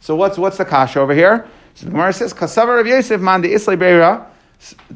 [0.00, 1.46] So what's what's the kasha over here?
[1.74, 4.30] So the Gemara says, Kasavar of Yosef man the Islay Brera.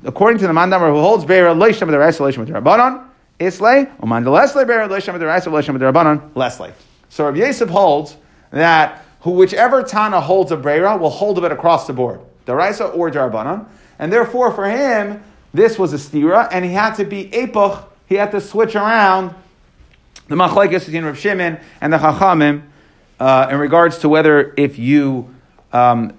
[0.04, 3.06] According to the mandamar who holds Brera, Leisham B'daraisa, Leisham B'darabanan,
[3.38, 6.72] Islay, Uman the Leslie Brera, Leisham B'daraisa, Leisham B'darabanan, Leslie.
[7.10, 8.16] So Rabbi Yosef holds
[8.50, 12.96] that who whichever Tana holds a Brera will hold of it across the board, Daraisa
[12.96, 13.66] or Darbanan.
[13.98, 18.14] And therefore, for him, this was a stira, and he had to be Epoch, he
[18.14, 19.34] had to switch around
[20.28, 22.62] the Machlaikis between Rav Shimon and the Chachamim
[23.18, 25.34] uh, in regards to whether if you
[25.72, 26.14] um,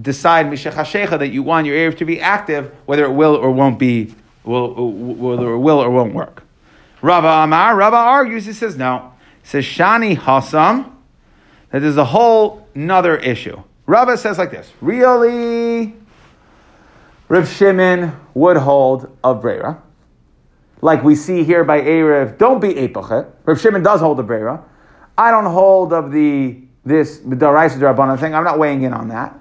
[0.00, 3.78] decide Mishachashecha that you want your Erev to be active, whether it will or won't
[3.78, 6.42] be, will, whether it will or won't work.
[7.02, 9.12] Rava Amar, Rava argues, he says no.
[9.42, 10.92] He says Shani Hasam,
[11.70, 13.62] that there's a whole another issue.
[13.86, 15.94] Rava says like this: Really,
[17.28, 19.82] Rav Shimon would hold of Brera,
[20.80, 23.26] like we see here by Erev, don't be Epachet.
[23.44, 24.64] Rav Shimon does hold the Brera.
[25.16, 28.34] I don't hold of the this Daraisa Darabanan thing.
[28.34, 29.38] I'm not weighing in on that.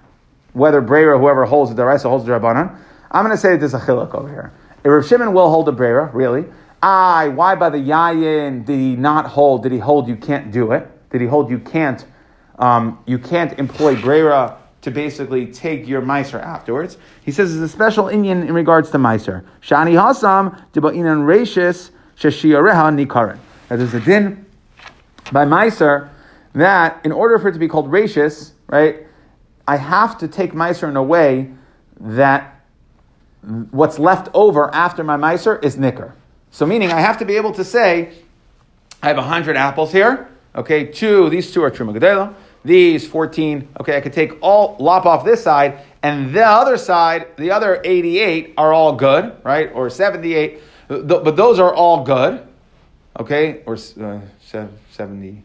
[0.54, 2.78] Whether Brera, whoever holds the Daraisa, holds the Darabanan.
[3.12, 4.52] I'm going to say that there's a chiluk over here.
[4.80, 6.46] If Rav Shimon will hold the Brera, really.
[6.82, 9.64] I, why by the Yayin did he not hold?
[9.64, 11.10] Did he hold you can't do it?
[11.10, 12.06] Did he hold you can't,
[12.60, 16.98] um, you can't employ Brera to basically take your miser afterwards?
[17.24, 19.46] He says there's a special Indian in regards to miser.
[19.62, 23.40] Shani Hasam, Diba'inan Rashis, Shashiareha Nikaran.
[23.70, 24.46] There's a din
[25.32, 26.10] by miser
[26.54, 29.06] that in order for it to be called rachis, right,
[29.68, 31.52] I have to take meiser in a way
[32.00, 32.64] that
[33.72, 36.16] what's left over after my meiser is nicker.
[36.52, 38.14] So meaning I have to be able to say,
[39.04, 42.34] I have 100 apples here, okay, two, these two are truma gedela,
[42.68, 47.36] these 14, okay, I could take all, lop off this side, and the other side,
[47.38, 52.48] the other 88 are all good, right, or 78, but those are all good,
[53.20, 54.20] okay, or uh,
[54.92, 55.44] 70,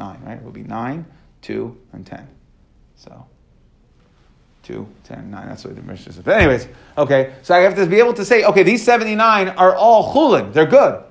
[0.00, 0.38] nine, right?
[0.38, 1.06] It would be nine,
[1.42, 2.26] two, and ten.
[2.96, 3.26] So
[4.64, 5.48] two, ten, nine.
[5.48, 6.24] That's what the Mishnah says.
[6.24, 6.66] But anyways,
[6.98, 7.34] okay.
[7.42, 10.52] So I have to be able to say, okay, these seventy-nine are all chulin.
[10.52, 11.04] They're good.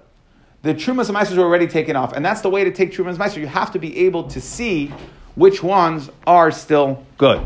[0.61, 3.09] The trumas and meisters are already taken off, and that's the way to take trumas
[3.09, 3.39] and meister.
[3.39, 4.91] You have to be able to see
[5.35, 7.41] which ones are still good.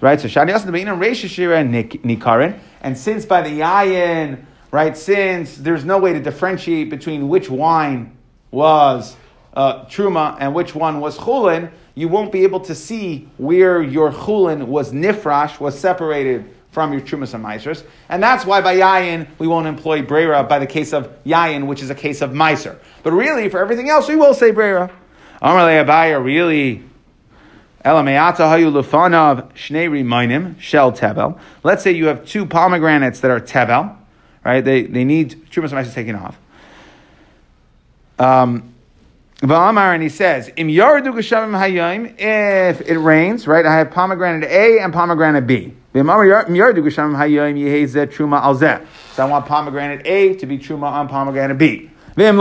[0.00, 0.20] Right?
[0.20, 2.58] So shani asan and reishishira and nikarin.
[2.80, 8.16] And since by the yayin, right, since there's no way to differentiate between which wine
[8.50, 9.16] was
[9.54, 14.12] uh, truma and which one was chulin, you won't be able to see where your
[14.12, 17.82] chulin was nifrash, was separated from your trumas and meisers.
[18.08, 21.82] And that's why by yayin, we won't employ brera by the case of yayin, which
[21.82, 22.78] is a case of meiser.
[23.02, 24.90] But really, for everything else, we will say brera.
[25.42, 26.87] Amarle Abaye, really.
[27.84, 28.38] Let's
[31.82, 33.96] say you have two pomegranates that are tevel,
[34.44, 34.64] right?
[34.64, 36.36] They, they need trumas meisers taken off.
[38.18, 38.74] Um,
[39.40, 41.06] and he says, Im if
[42.80, 45.74] it rains, right, I have pomegranate A and pomegranate B.
[45.94, 46.02] So I
[49.24, 51.90] want pomegranate A to be truma on pomegranate B.
[52.16, 52.40] And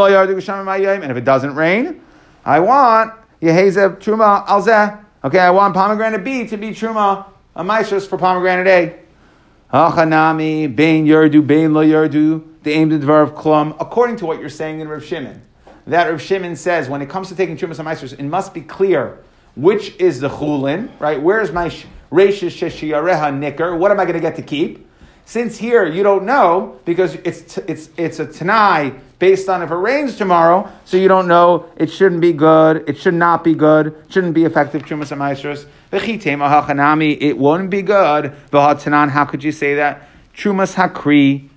[1.12, 2.02] if it doesn't rain,
[2.44, 5.04] I want yehezeh truma al zeh.
[5.28, 9.76] Okay, I want pomegranate B to be truma a maestros for pomegranate A.
[9.76, 14.48] Hachanami, bein yardu, bein lo yardu, the aim to of klum, according to what you're
[14.48, 15.42] saying in Rav Shimon
[15.86, 17.80] that Rav Shimon says when it comes to taking Trumas
[18.12, 19.22] and it must be clear
[19.58, 21.22] which is the chulin, right?
[21.22, 21.68] Where's my
[22.10, 23.76] reishes sheshiyareha nicker?
[23.76, 24.88] What am I going to get to keep?
[25.26, 29.76] Since here you don't know because it's it's it's a tanai based on if it
[29.76, 33.96] rains tomorrow, so you don't know it shouldn't be good, it should not be good,
[34.10, 35.66] shouldn't be effective trumas and maestros.
[35.92, 38.34] It won't be good.
[38.52, 40.10] How could you say that?
[40.36, 41.50] Trumas hakri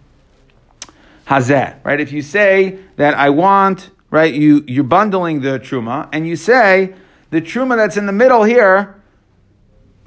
[1.26, 1.84] hazeh.
[1.84, 2.00] Right?
[2.00, 4.34] If you say that I want right?
[4.34, 6.94] You you're bundling the truma, and you say
[7.30, 9.00] the truma that's in the middle here,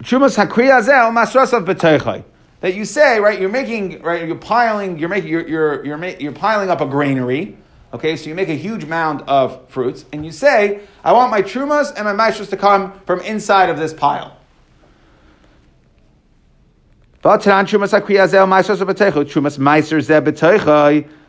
[0.03, 2.23] trumas hakriyazel masrasav b'teichai.
[2.63, 3.41] That you say, right?
[3.41, 4.26] You're making, right?
[4.26, 7.58] You're piling, you're making, you're you're you're, ma- you're piling up a granary.
[7.93, 11.41] Okay, so you make a huge mound of fruits, and you say, I want my
[11.41, 14.38] trumas and my maestros to come from inside of this pile.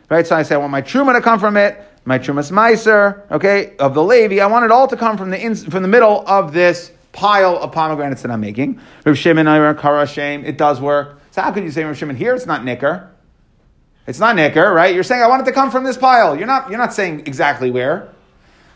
[0.09, 3.29] Right, so I say I want my truma to come from it, my Trumas Meiser,
[3.29, 5.89] okay, of the Levi, I want it all to come from the in, from the
[5.89, 8.79] middle of this pile of pomegranates that I'm making.
[10.45, 11.19] It does work.
[11.35, 12.33] So how could you say Rav Shimon here?
[12.33, 13.11] It's not nicker.
[14.07, 14.95] It's not nicker, right?
[14.95, 16.37] You're saying I want it to come from this pile.
[16.37, 16.69] You're not.
[16.69, 18.13] You're not saying exactly where.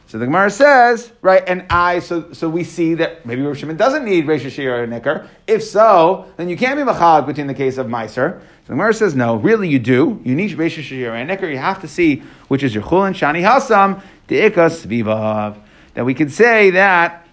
[0.07, 3.77] So the Gemara says, right, and I, so, so we see that maybe Rav Shimon
[3.77, 5.29] doesn't need Reish Shir or Nicker.
[5.47, 8.41] If so, then you can't be Machag between the case of Meiser.
[8.41, 10.19] So the Gemara says, no, really you do.
[10.25, 11.47] You need Reish and Nicker.
[11.47, 15.61] You have to see which is your Chulin, Shani Hasam, De'ikas Vivav.
[15.93, 17.25] That we can say that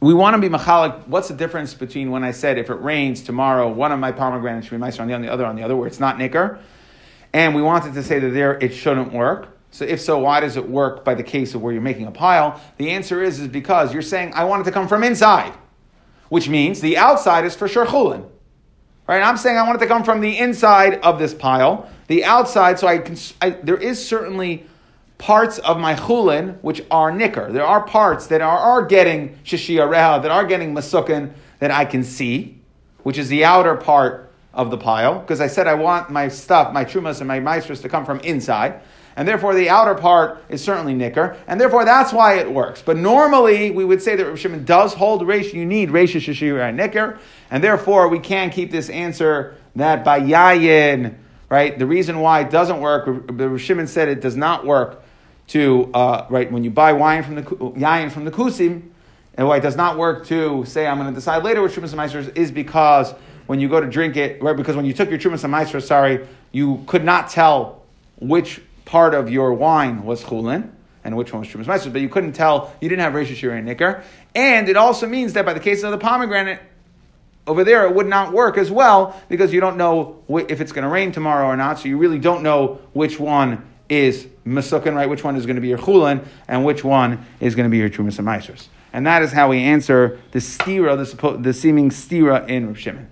[0.00, 1.06] we want to be Machalik.
[1.08, 4.66] What's the difference between when I said if it rains tomorrow, one of my pomegranates
[4.66, 6.58] should be Meiser on the, on the other on the other, where it's not Nicker?
[7.32, 9.48] And we wanted to say that there it shouldn't work.
[9.72, 12.10] So if so, why does it work by the case of where you're making a
[12.10, 12.60] pile?
[12.78, 15.52] The answer is, is because you're saying, I want it to come from inside,
[16.28, 18.28] which means the outside is for sure chulin.
[19.06, 19.22] Right?
[19.22, 21.90] I'm saying I want it to come from the inside of this pile.
[22.06, 24.66] The outside, so I can, I, there is certainly
[25.20, 27.52] parts of my chulin which are nicker.
[27.52, 31.84] There are parts that are, are getting shishia reha, that are getting masukin, that I
[31.84, 32.58] can see,
[33.02, 35.20] which is the outer part of the pile.
[35.20, 38.20] Because I said I want my stuff, my trumas and my maestros to come from
[38.20, 38.80] inside
[39.16, 42.82] and therefore the outer part is certainly nicker, and therefore that's why it works.
[42.82, 46.66] But normally we would say that Rav Shimon does hold resh, you need resh shishir
[46.66, 47.18] and nicker,
[47.50, 51.16] and therefore we can keep this answer that by yayin,
[51.48, 51.78] right?
[51.78, 55.02] The reason why it doesn't work, the Shimon said it does not work
[55.50, 58.90] to, uh, right, when you buy wine from the, yayin from the kusim,
[59.34, 61.92] and why it does not work to say, I'm going to decide later what Trumas
[61.92, 63.12] and is because
[63.46, 66.26] when you go to drink it, right, because when you took your Trumas and sorry,
[66.52, 67.82] you could not tell
[68.20, 70.70] which part of your wine was chulin
[71.02, 73.56] and which one was Trumas Meiser, but you couldn't tell, you didn't have Rosh Shira
[73.56, 74.04] and Nicker.
[74.36, 76.60] And it also means that by the case of the pomegranate,
[77.46, 80.84] over there it would not work as well because you don't know if it's going
[80.84, 85.08] to rain tomorrow or not, so you really don't know which one is Masukin, right?
[85.08, 87.78] Which one is going to be your Chulin and which one is going to be
[87.78, 88.68] your Trumas and Meisers.
[88.92, 93.08] And that is how we answer the stira, the, the seeming stira in Rav Shimon.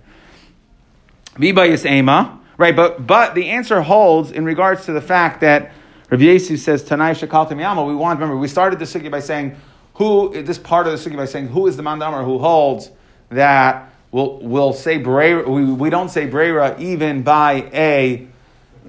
[1.35, 2.75] Vibayis Ema, right?
[2.75, 5.71] But, but the answer holds in regards to the fact that
[6.09, 7.83] Rav Yesu says, Tanai Shakal Yama.
[7.83, 9.55] We want, remember, we started the sugi by saying,
[9.93, 12.89] who, this part of the sugi by saying, who is the mandamar who holds
[13.29, 18.27] that we'll, we'll say brera, we, we don't say brera even by a,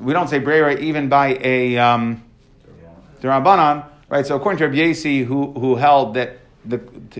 [0.00, 2.24] we don't say brera even by a, um,
[3.28, 4.26] Rabbanan, right?
[4.26, 6.78] So according to Rabbi Yesi, who, who held that the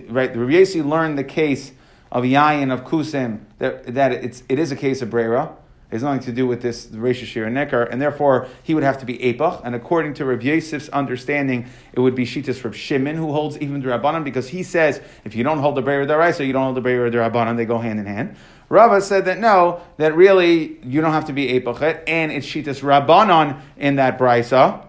[0.09, 1.71] right, Rabbi Yesi learned the case
[2.11, 5.55] of Yayin of Kusim that, that it's, it is a case of brera,
[5.91, 8.97] it has nothing to do with this Reisha Shir Nekar, and therefore he would have
[8.99, 9.61] to be Epach.
[9.65, 13.81] And according to Rav Yosef's understanding, it would be Shitas Rav Shimon who holds even
[13.81, 16.77] the Rabbanan because he says if you don't hold the Breyer Daraisa, you don't hold
[16.77, 18.37] the Breyer Rabbanan, they go hand in hand.
[18.71, 22.81] Rava said that no, that really you don't have to be Epachet, and it's Shitas
[22.81, 24.87] Rabbanan in that Brisa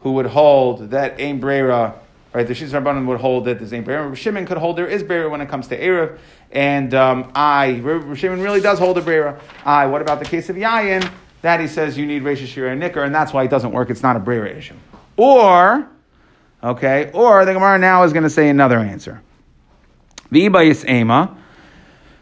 [0.00, 1.94] who would hold that Aim Brera
[2.34, 4.14] Right, the Shitz Rabbanan would hold that there's ain't Brera.
[4.16, 6.18] Shimon could hold there is Beir when it comes to Erev.
[6.50, 7.74] And um, I,
[8.16, 9.38] Shimon really does hold a Beir.
[9.64, 11.08] I, what about the case of Yayin?
[11.42, 13.88] That he says you need Reisha Shira and Nicker, and that's why it doesn't work.
[13.88, 14.74] It's not a Beir issue.
[15.16, 15.88] Or,
[16.64, 19.22] okay, or the Gemara now is going to say another answer.
[20.32, 21.36] V'ibayis Ema.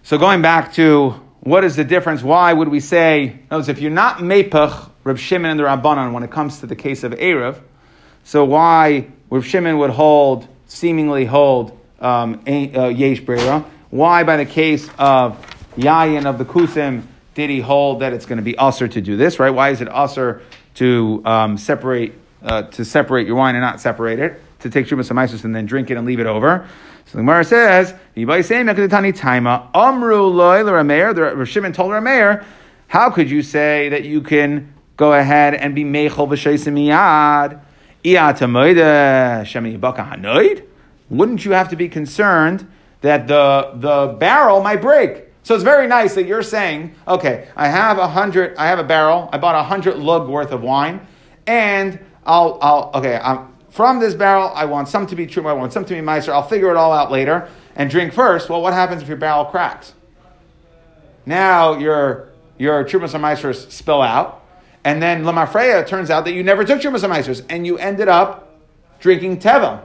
[0.04, 1.10] So going back to
[1.40, 2.24] what is the difference?
[2.24, 6.24] Why would we say, notice if you're not Mepach, Reb Shimon and the Rabbanan when
[6.24, 7.60] it comes to the case of Erev,
[8.24, 13.64] so why Rav Shimon would hold, seemingly hold um, uh, Yesh Brera?
[13.90, 15.38] Why, by the case of
[15.76, 17.02] Yayin of the Kusim,
[17.34, 19.38] did he hold that it's going to be usher to do this?
[19.38, 19.50] Right?
[19.50, 20.42] Why is it usher
[20.74, 24.40] to um, separate uh, to separate your wine and not separate it?
[24.60, 26.68] To take Shumas and and then drink it and leave it over.
[27.12, 32.42] So the Gemara says, Taima Amru loy The Rav Shimon told Rameir,
[32.88, 37.60] how could you say that you can go ahead and be mechol v'sheisim miyad?
[41.10, 42.72] Wouldn't you have to be concerned
[43.02, 45.24] that the, the barrel might break?
[45.42, 48.84] So it's very nice that you're saying, okay, I have a hundred, I have a
[48.84, 51.06] barrel, I bought a hundred lug worth of wine,
[51.46, 55.54] and I'll, I'll, okay, I'm, from this barrel, I want some to be true, I
[55.54, 58.50] want some to be nicer, I'll figure it all out later and drink first.
[58.50, 59.94] Well, what happens if your barrel cracks?
[61.24, 64.44] Now your, your Trumas and spill out,
[64.84, 68.60] and then Lamafreya, turns out that you never took Shumas HaMaisers, and you ended up
[69.00, 69.82] drinking Teva.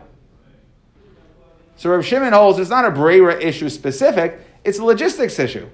[1.78, 5.70] So Rav Shimon holds it's not a Brera issue specific, it's a logistics issue.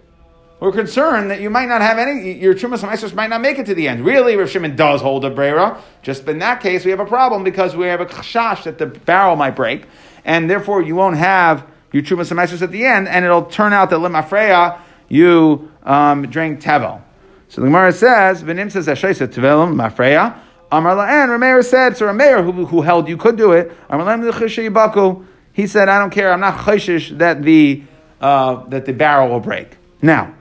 [0.63, 3.65] We're concerned that you might not have any, your Trumas HaMaisers might not make it
[3.65, 4.05] to the end.
[4.05, 7.43] Really, Rav Shimon does hold a Brera, just in that case we have a problem
[7.43, 9.87] because we have a chashash that the barrel might break,
[10.23, 13.89] and therefore you won't have your Trumas HaMaisers at the end, and it'll turn out
[13.89, 17.01] that Limafreya, you um, drank Tevel.
[17.49, 20.39] So the Gemara says, "V'nim says Ashaisa Tvelim Mafreya."
[20.71, 25.25] Amar La'an, Rameir said, so Rameir, who, who held you could do it, Amar La'an
[25.51, 27.83] he said, I don't care, I'm not chayshish that the,
[28.21, 29.77] uh, that the barrel will break.
[30.01, 30.33] Now,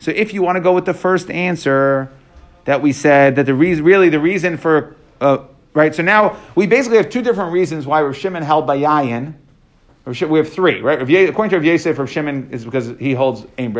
[0.00, 2.12] so if you want to go with the first answer
[2.66, 5.38] that we said, that the reason, really the reason for, uh,
[5.72, 9.34] right, so now we basically have two different reasons why Rav Shimon held by Yayin,
[10.04, 11.00] we have three, right?
[11.00, 13.72] According to Rav Yosef, Rav Shimon is because he holds Ein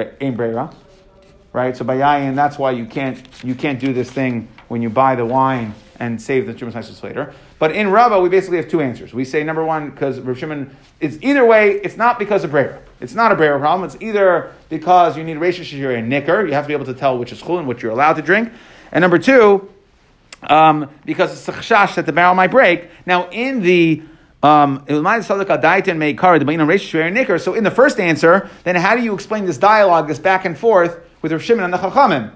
[1.52, 1.76] right?
[1.76, 5.14] So by Yayin, that's why you can't you can't do this thing when you buy
[5.14, 7.32] the wine and save the Chumas Nisus later.
[7.58, 9.12] But in Rava, we basically have two answers.
[9.12, 10.74] We say number one because Rav Shimon.
[10.98, 11.72] It's either way.
[11.72, 12.80] It's not because of Brera.
[13.00, 13.88] It's not a Brera problem.
[13.88, 16.46] It's either because you need Reisha Shishir and Nicker.
[16.46, 18.22] You have to be able to tell which is chul and which you're allowed to
[18.22, 18.50] drink.
[18.90, 19.70] And number two,
[20.42, 21.52] um, because it's a
[21.94, 22.88] that the barrel might break.
[23.04, 24.02] Now in the
[24.42, 25.02] um, so
[27.54, 30.98] in the first answer, then how do you explain this dialogue, this back and forth
[31.20, 32.32] with Rav Shimon and the Chachamim?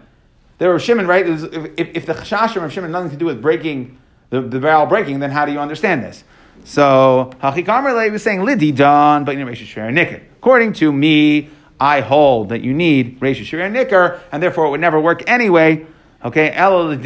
[0.59, 1.27] The Rav Shimon, right?
[1.27, 3.99] If, if the Chashashim of Shimon nothing to do with breaking
[4.31, 6.25] the, the barrel breaking, then how do you understand this?
[6.65, 10.23] So Hachikamerle was saying Lidi Don, but you know Shir Nicker.
[10.39, 11.51] According to me,
[11.81, 15.87] I hold that you need Reisha Shir Nicker, and therefore it would never work anyway.
[16.25, 16.97] Okay, El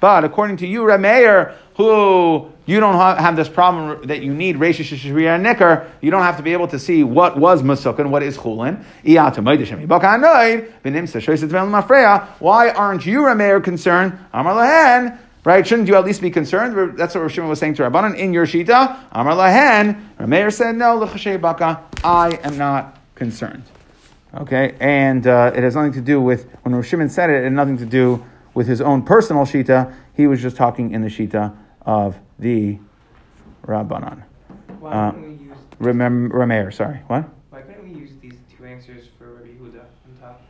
[0.00, 4.82] But according to you, Rameir, who you don't have this problem that you need Reish
[4.82, 8.22] Shishriya and Nicker, you don't have to be able to see what was Masuk what
[8.22, 8.82] is Chulin.
[12.40, 14.18] Why aren't you, Rameir, concerned?
[14.32, 15.66] Amar Lahen, Right?
[15.66, 16.96] Shouldn't you at least be concerned?
[16.96, 18.96] That's what Rav was saying to Rabbanan in your Shita.
[19.10, 21.00] Amar Lahen, Rameir said, no,
[21.38, 23.64] baka, I am not concerned.
[24.34, 27.52] Okay, and uh, it has nothing to do with, when Rav said it, it had
[27.52, 29.92] nothing to do with his own personal Shita.
[30.14, 31.56] He was just talking in the Shita
[31.86, 32.78] of the
[33.66, 34.22] Rabbanan.
[34.80, 36.98] Why Uh, couldn't we use Remem- Rameir, sorry.
[37.06, 37.28] What?
[37.50, 40.42] Why couldn't we use these two answers for Rabbi Huda on top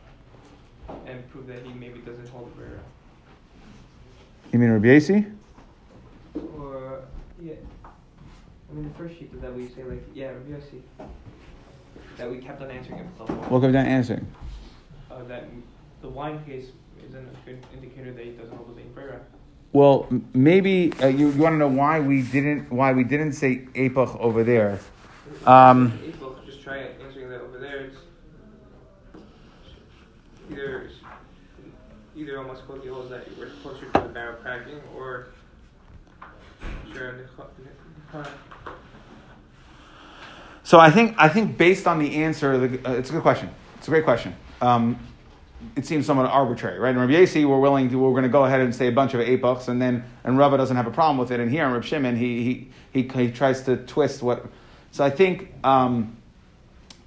[1.07, 2.79] and prove that he maybe doesn't hold the Brera?
[4.51, 5.25] You mean Rabbi Yasi?
[6.57, 7.01] Or
[7.41, 7.53] yeah,
[8.69, 10.81] I mean the first sheet that we say like yeah Rabbi Yossi
[12.17, 13.05] that we kept on answering it
[13.49, 14.27] What comes down answering?
[15.11, 15.45] uh, that
[16.01, 16.67] the wine case
[17.07, 19.19] isn't a good indicator that he doesn't hold the same Brera.
[19.73, 23.67] Well, maybe uh, you, you want to know why we didn't why we didn't say
[23.73, 24.79] Apach over there.
[25.47, 25.99] Um,
[26.45, 27.79] just try answering that over there.
[27.85, 27.97] It's
[30.51, 30.91] either
[32.15, 35.29] either almost close holds that we're closer to the barrel cracking or.
[40.61, 43.49] So I think I think based on the answer, the, uh, it's a good question.
[43.77, 44.35] It's a great question.
[44.61, 44.99] Um,
[45.75, 46.91] it seems somewhat arbitrary, right?
[46.91, 49.13] In Rabbi Yasi, we're willing to, we're going to go ahead and say a bunch
[49.13, 51.39] of apachs, and then and Rava doesn't have a problem with it.
[51.39, 54.45] And here in Reb Shimon, he, he he he tries to twist what.
[54.91, 56.17] So I think um,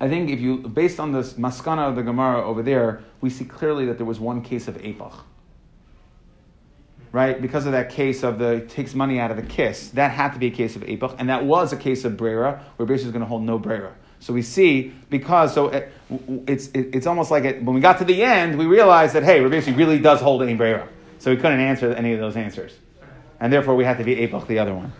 [0.00, 3.44] I think if you based on this maskana of the Gemara over there, we see
[3.44, 5.14] clearly that there was one case of apach.
[7.12, 10.34] Right, because of that case of the takes money out of the kiss, that had
[10.34, 13.08] to be a case of apach, and that was a case of brera, where basically
[13.08, 13.94] is going to hold no brera.
[14.20, 15.92] So we see because so it,
[16.46, 19.22] it's it, it's almost like it, when we got to the end, we realized that
[19.22, 20.88] hey, Rabbi really does hold a brera,
[21.18, 22.72] so we couldn't answer any of those answers,
[23.40, 24.92] and therefore we had to be apach the other one.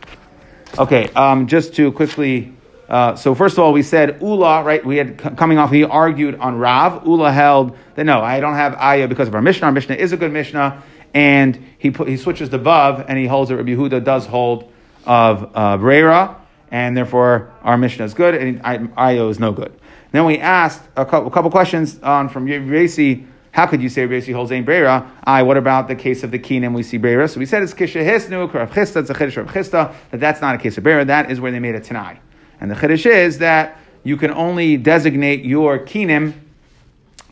[0.78, 2.52] Okay, um, just to quickly.
[2.88, 4.84] Uh, so first of all, we said Ula, right?
[4.84, 5.72] We had c- coming off.
[5.72, 7.04] He argued on Rav.
[7.04, 9.66] Ula held that no, I don't have Ayah because of our Mishnah.
[9.66, 13.26] Our Mishnah is a good Mishnah, and he put, he switches the Vav and he
[13.26, 14.70] holds that Rabbi Yehuda does hold
[15.06, 16.36] of uh, Brera,
[16.70, 19.78] and therefore our Mishnah is good, and Io is no good.
[20.12, 23.26] Then we asked a couple, a couple questions on from Yasi.
[23.52, 25.10] How could you say Rabbi holds Ein Breira?
[25.24, 27.28] I, what about the case of the Kinim we see Breira?
[27.28, 30.40] So we said it's Kisha Hisnu, Rav Chisda, it's a Chiddush Rav Chisda, that that's
[30.40, 32.20] not a case of Breira, that is where they made a Tanai.
[32.60, 36.34] And the Chiddush is that you can only designate your Kinim,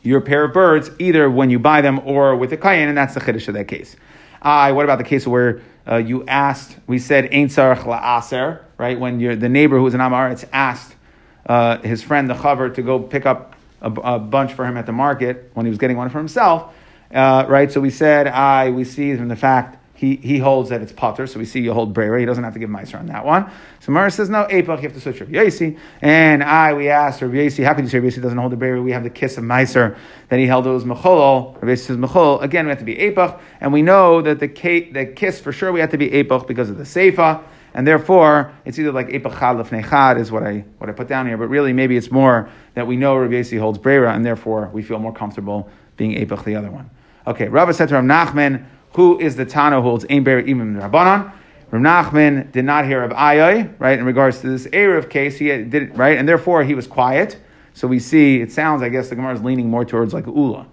[0.02, 3.14] your pair of birds, either when you buy them or with a Kayin, and that's
[3.14, 3.94] the Chiddush of that case.
[4.40, 8.98] I, what about the case where uh, you asked, we said Ein Sarach La'aser, right?
[8.98, 10.94] When you're, the neighbor who was an Amar, it's asked
[11.46, 14.86] uh, his friend, the Chaver, to go pick up a, a, bunch for him at
[14.86, 16.74] the market when he was getting one for himself,
[17.12, 17.70] uh, right?
[17.70, 21.26] So we said, I, we see from the fact he, he holds that it's potter,
[21.26, 22.18] so we see you hold Brera.
[22.18, 23.48] He doesn't have to give Meiser on that one.
[23.78, 25.78] So Mara says, no, Apach, you have to switch Rabbi Yasi.
[26.02, 28.56] And I, we asked Rabbi Yasi, how could you say Rabbi Yasi doesn't hold the
[28.56, 28.82] Brera?
[28.82, 29.96] We have the kiss of Meiser
[30.30, 31.54] that he held it was Mecholol.
[31.54, 32.42] Rabbi Yasi says Mechol.
[32.42, 33.40] Again, we have to be Apach.
[33.60, 36.70] And we know that the, the kiss, for sure, we have to be Apach because
[36.70, 37.44] of the Seifa.
[37.72, 41.08] And therefore, it's either like Epach Chad Lefnei Chad is what I, what I put
[41.08, 44.24] down here, but really maybe it's more that we know Rabbi Yasi holds Brera, and
[44.24, 46.88] therefore we feel more comfortable being Epach the other one.
[47.26, 48.64] Okay, Rava said to Rav Nachman,
[48.94, 51.32] who is the Tana who holds Ein Brera Imam Rabbanan?
[51.70, 55.46] Rav Nachman did not hear of Ayai, right, in regards to this Erev case, he
[55.64, 57.36] did right, and therefore he was quiet.
[57.72, 60.68] So we see, it sounds, I guess the Gemara is leaning more towards like Ula,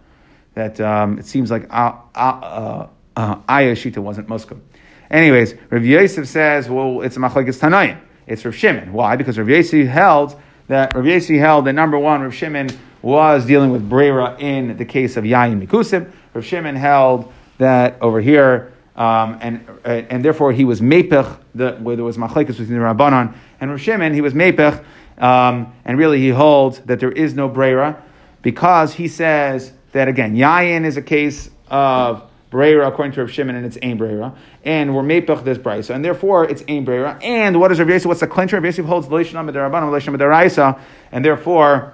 [0.53, 4.61] that um, it seems like uh, uh, uh, Ayah Shita wasn't Muslim.
[5.09, 7.99] Anyways, Rav Yosef says, well, it's machlekes Tanayim.
[8.27, 8.93] It's Rav Shimon.
[8.93, 9.15] Why?
[9.15, 12.69] Because Rav Yosef held that Rav Yosef held that number one, Rav Shimon
[13.01, 16.11] was dealing with Brera in the case of Yayin Mikusim.
[16.35, 21.73] Rav Shimon held that over here, um, and uh, and therefore he was mepech, the,
[21.73, 24.13] where there was machlekes between the Rabbanon and Rav Shimon.
[24.13, 24.83] He was mepech,
[25.17, 28.03] um, and really he holds that there is no Brera
[28.41, 33.55] because he says that again, Yayin is a case of Breira according to Rav Shimon,
[33.55, 34.35] and it's Ein Breira.
[34.65, 37.21] And we're Mepech this Brisa, and therefore it's Ein Breira.
[37.23, 38.05] And what is Rav?
[38.05, 38.57] What's the clincher?
[38.57, 40.79] Rav Yosef holds Leishon Amadaraban, Leishon Amadaraisa,
[41.11, 41.93] and therefore,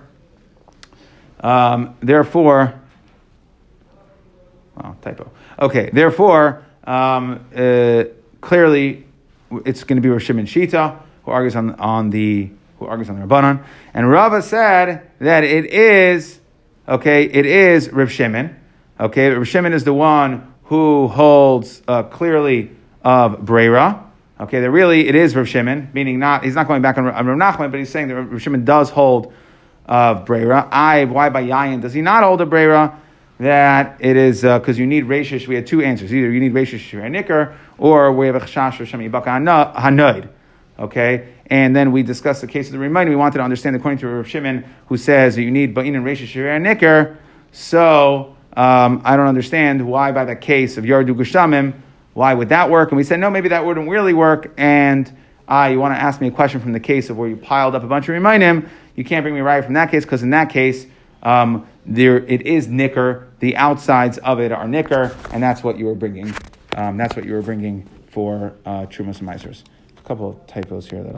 [1.42, 2.74] um, therefore,
[4.84, 5.32] oh, typo.
[5.60, 8.04] Okay, therefore, um, uh,
[8.42, 9.06] clearly
[9.66, 13.20] it's going to be Rav Shimon Shita, who argues on, on the who argues on
[13.20, 13.66] the Rabbanon.
[13.94, 16.40] And Rava said that it is,
[16.88, 18.56] okay, it is Rav Shimon.
[19.00, 22.72] Okay, Rav Shimon is the one who holds uh, clearly
[23.04, 24.04] of Brera.
[24.40, 27.26] Okay, that really it is Rav Shimon, meaning not he's not going back on, on
[27.26, 29.34] Rav Nachman, but he's saying that Rav Shimon does hold
[29.88, 30.68] of Brera.
[30.72, 33.02] I why by Yayin does he not hold a Brera?
[33.40, 35.48] That it is because you need Reshish.
[35.48, 36.14] We had two answers.
[36.14, 40.30] Either you need Reshish Shir Nicker, or we have a Chash or Shem Yibaka Hanoid.
[40.80, 41.34] Okay?
[41.48, 43.12] And then we discussed the case of the reminder.
[43.12, 46.06] We wanted to understand according to Rav Shimon, who says that you need Ba'in and
[46.06, 47.18] Reshish Shir Nicker.
[47.52, 51.74] So um, I don't understand why, by the case of Yardu Gushamim,
[52.14, 52.90] why would that work?
[52.90, 54.52] And we said, no, maybe that wouldn't really work.
[54.58, 55.16] And
[55.48, 57.76] ah, you want to ask me a question from the case of where you piled
[57.76, 58.68] up a bunch of remainim.
[58.96, 60.88] You can't bring me right from that case because in that case,
[61.22, 63.30] um, there it is nicker.
[63.40, 66.36] The outsides of it are nicker, and that's what you were bringing.
[66.76, 69.64] Um, that's what you were bringing for uh, trumas and misers.
[69.98, 71.06] A couple of typos here that.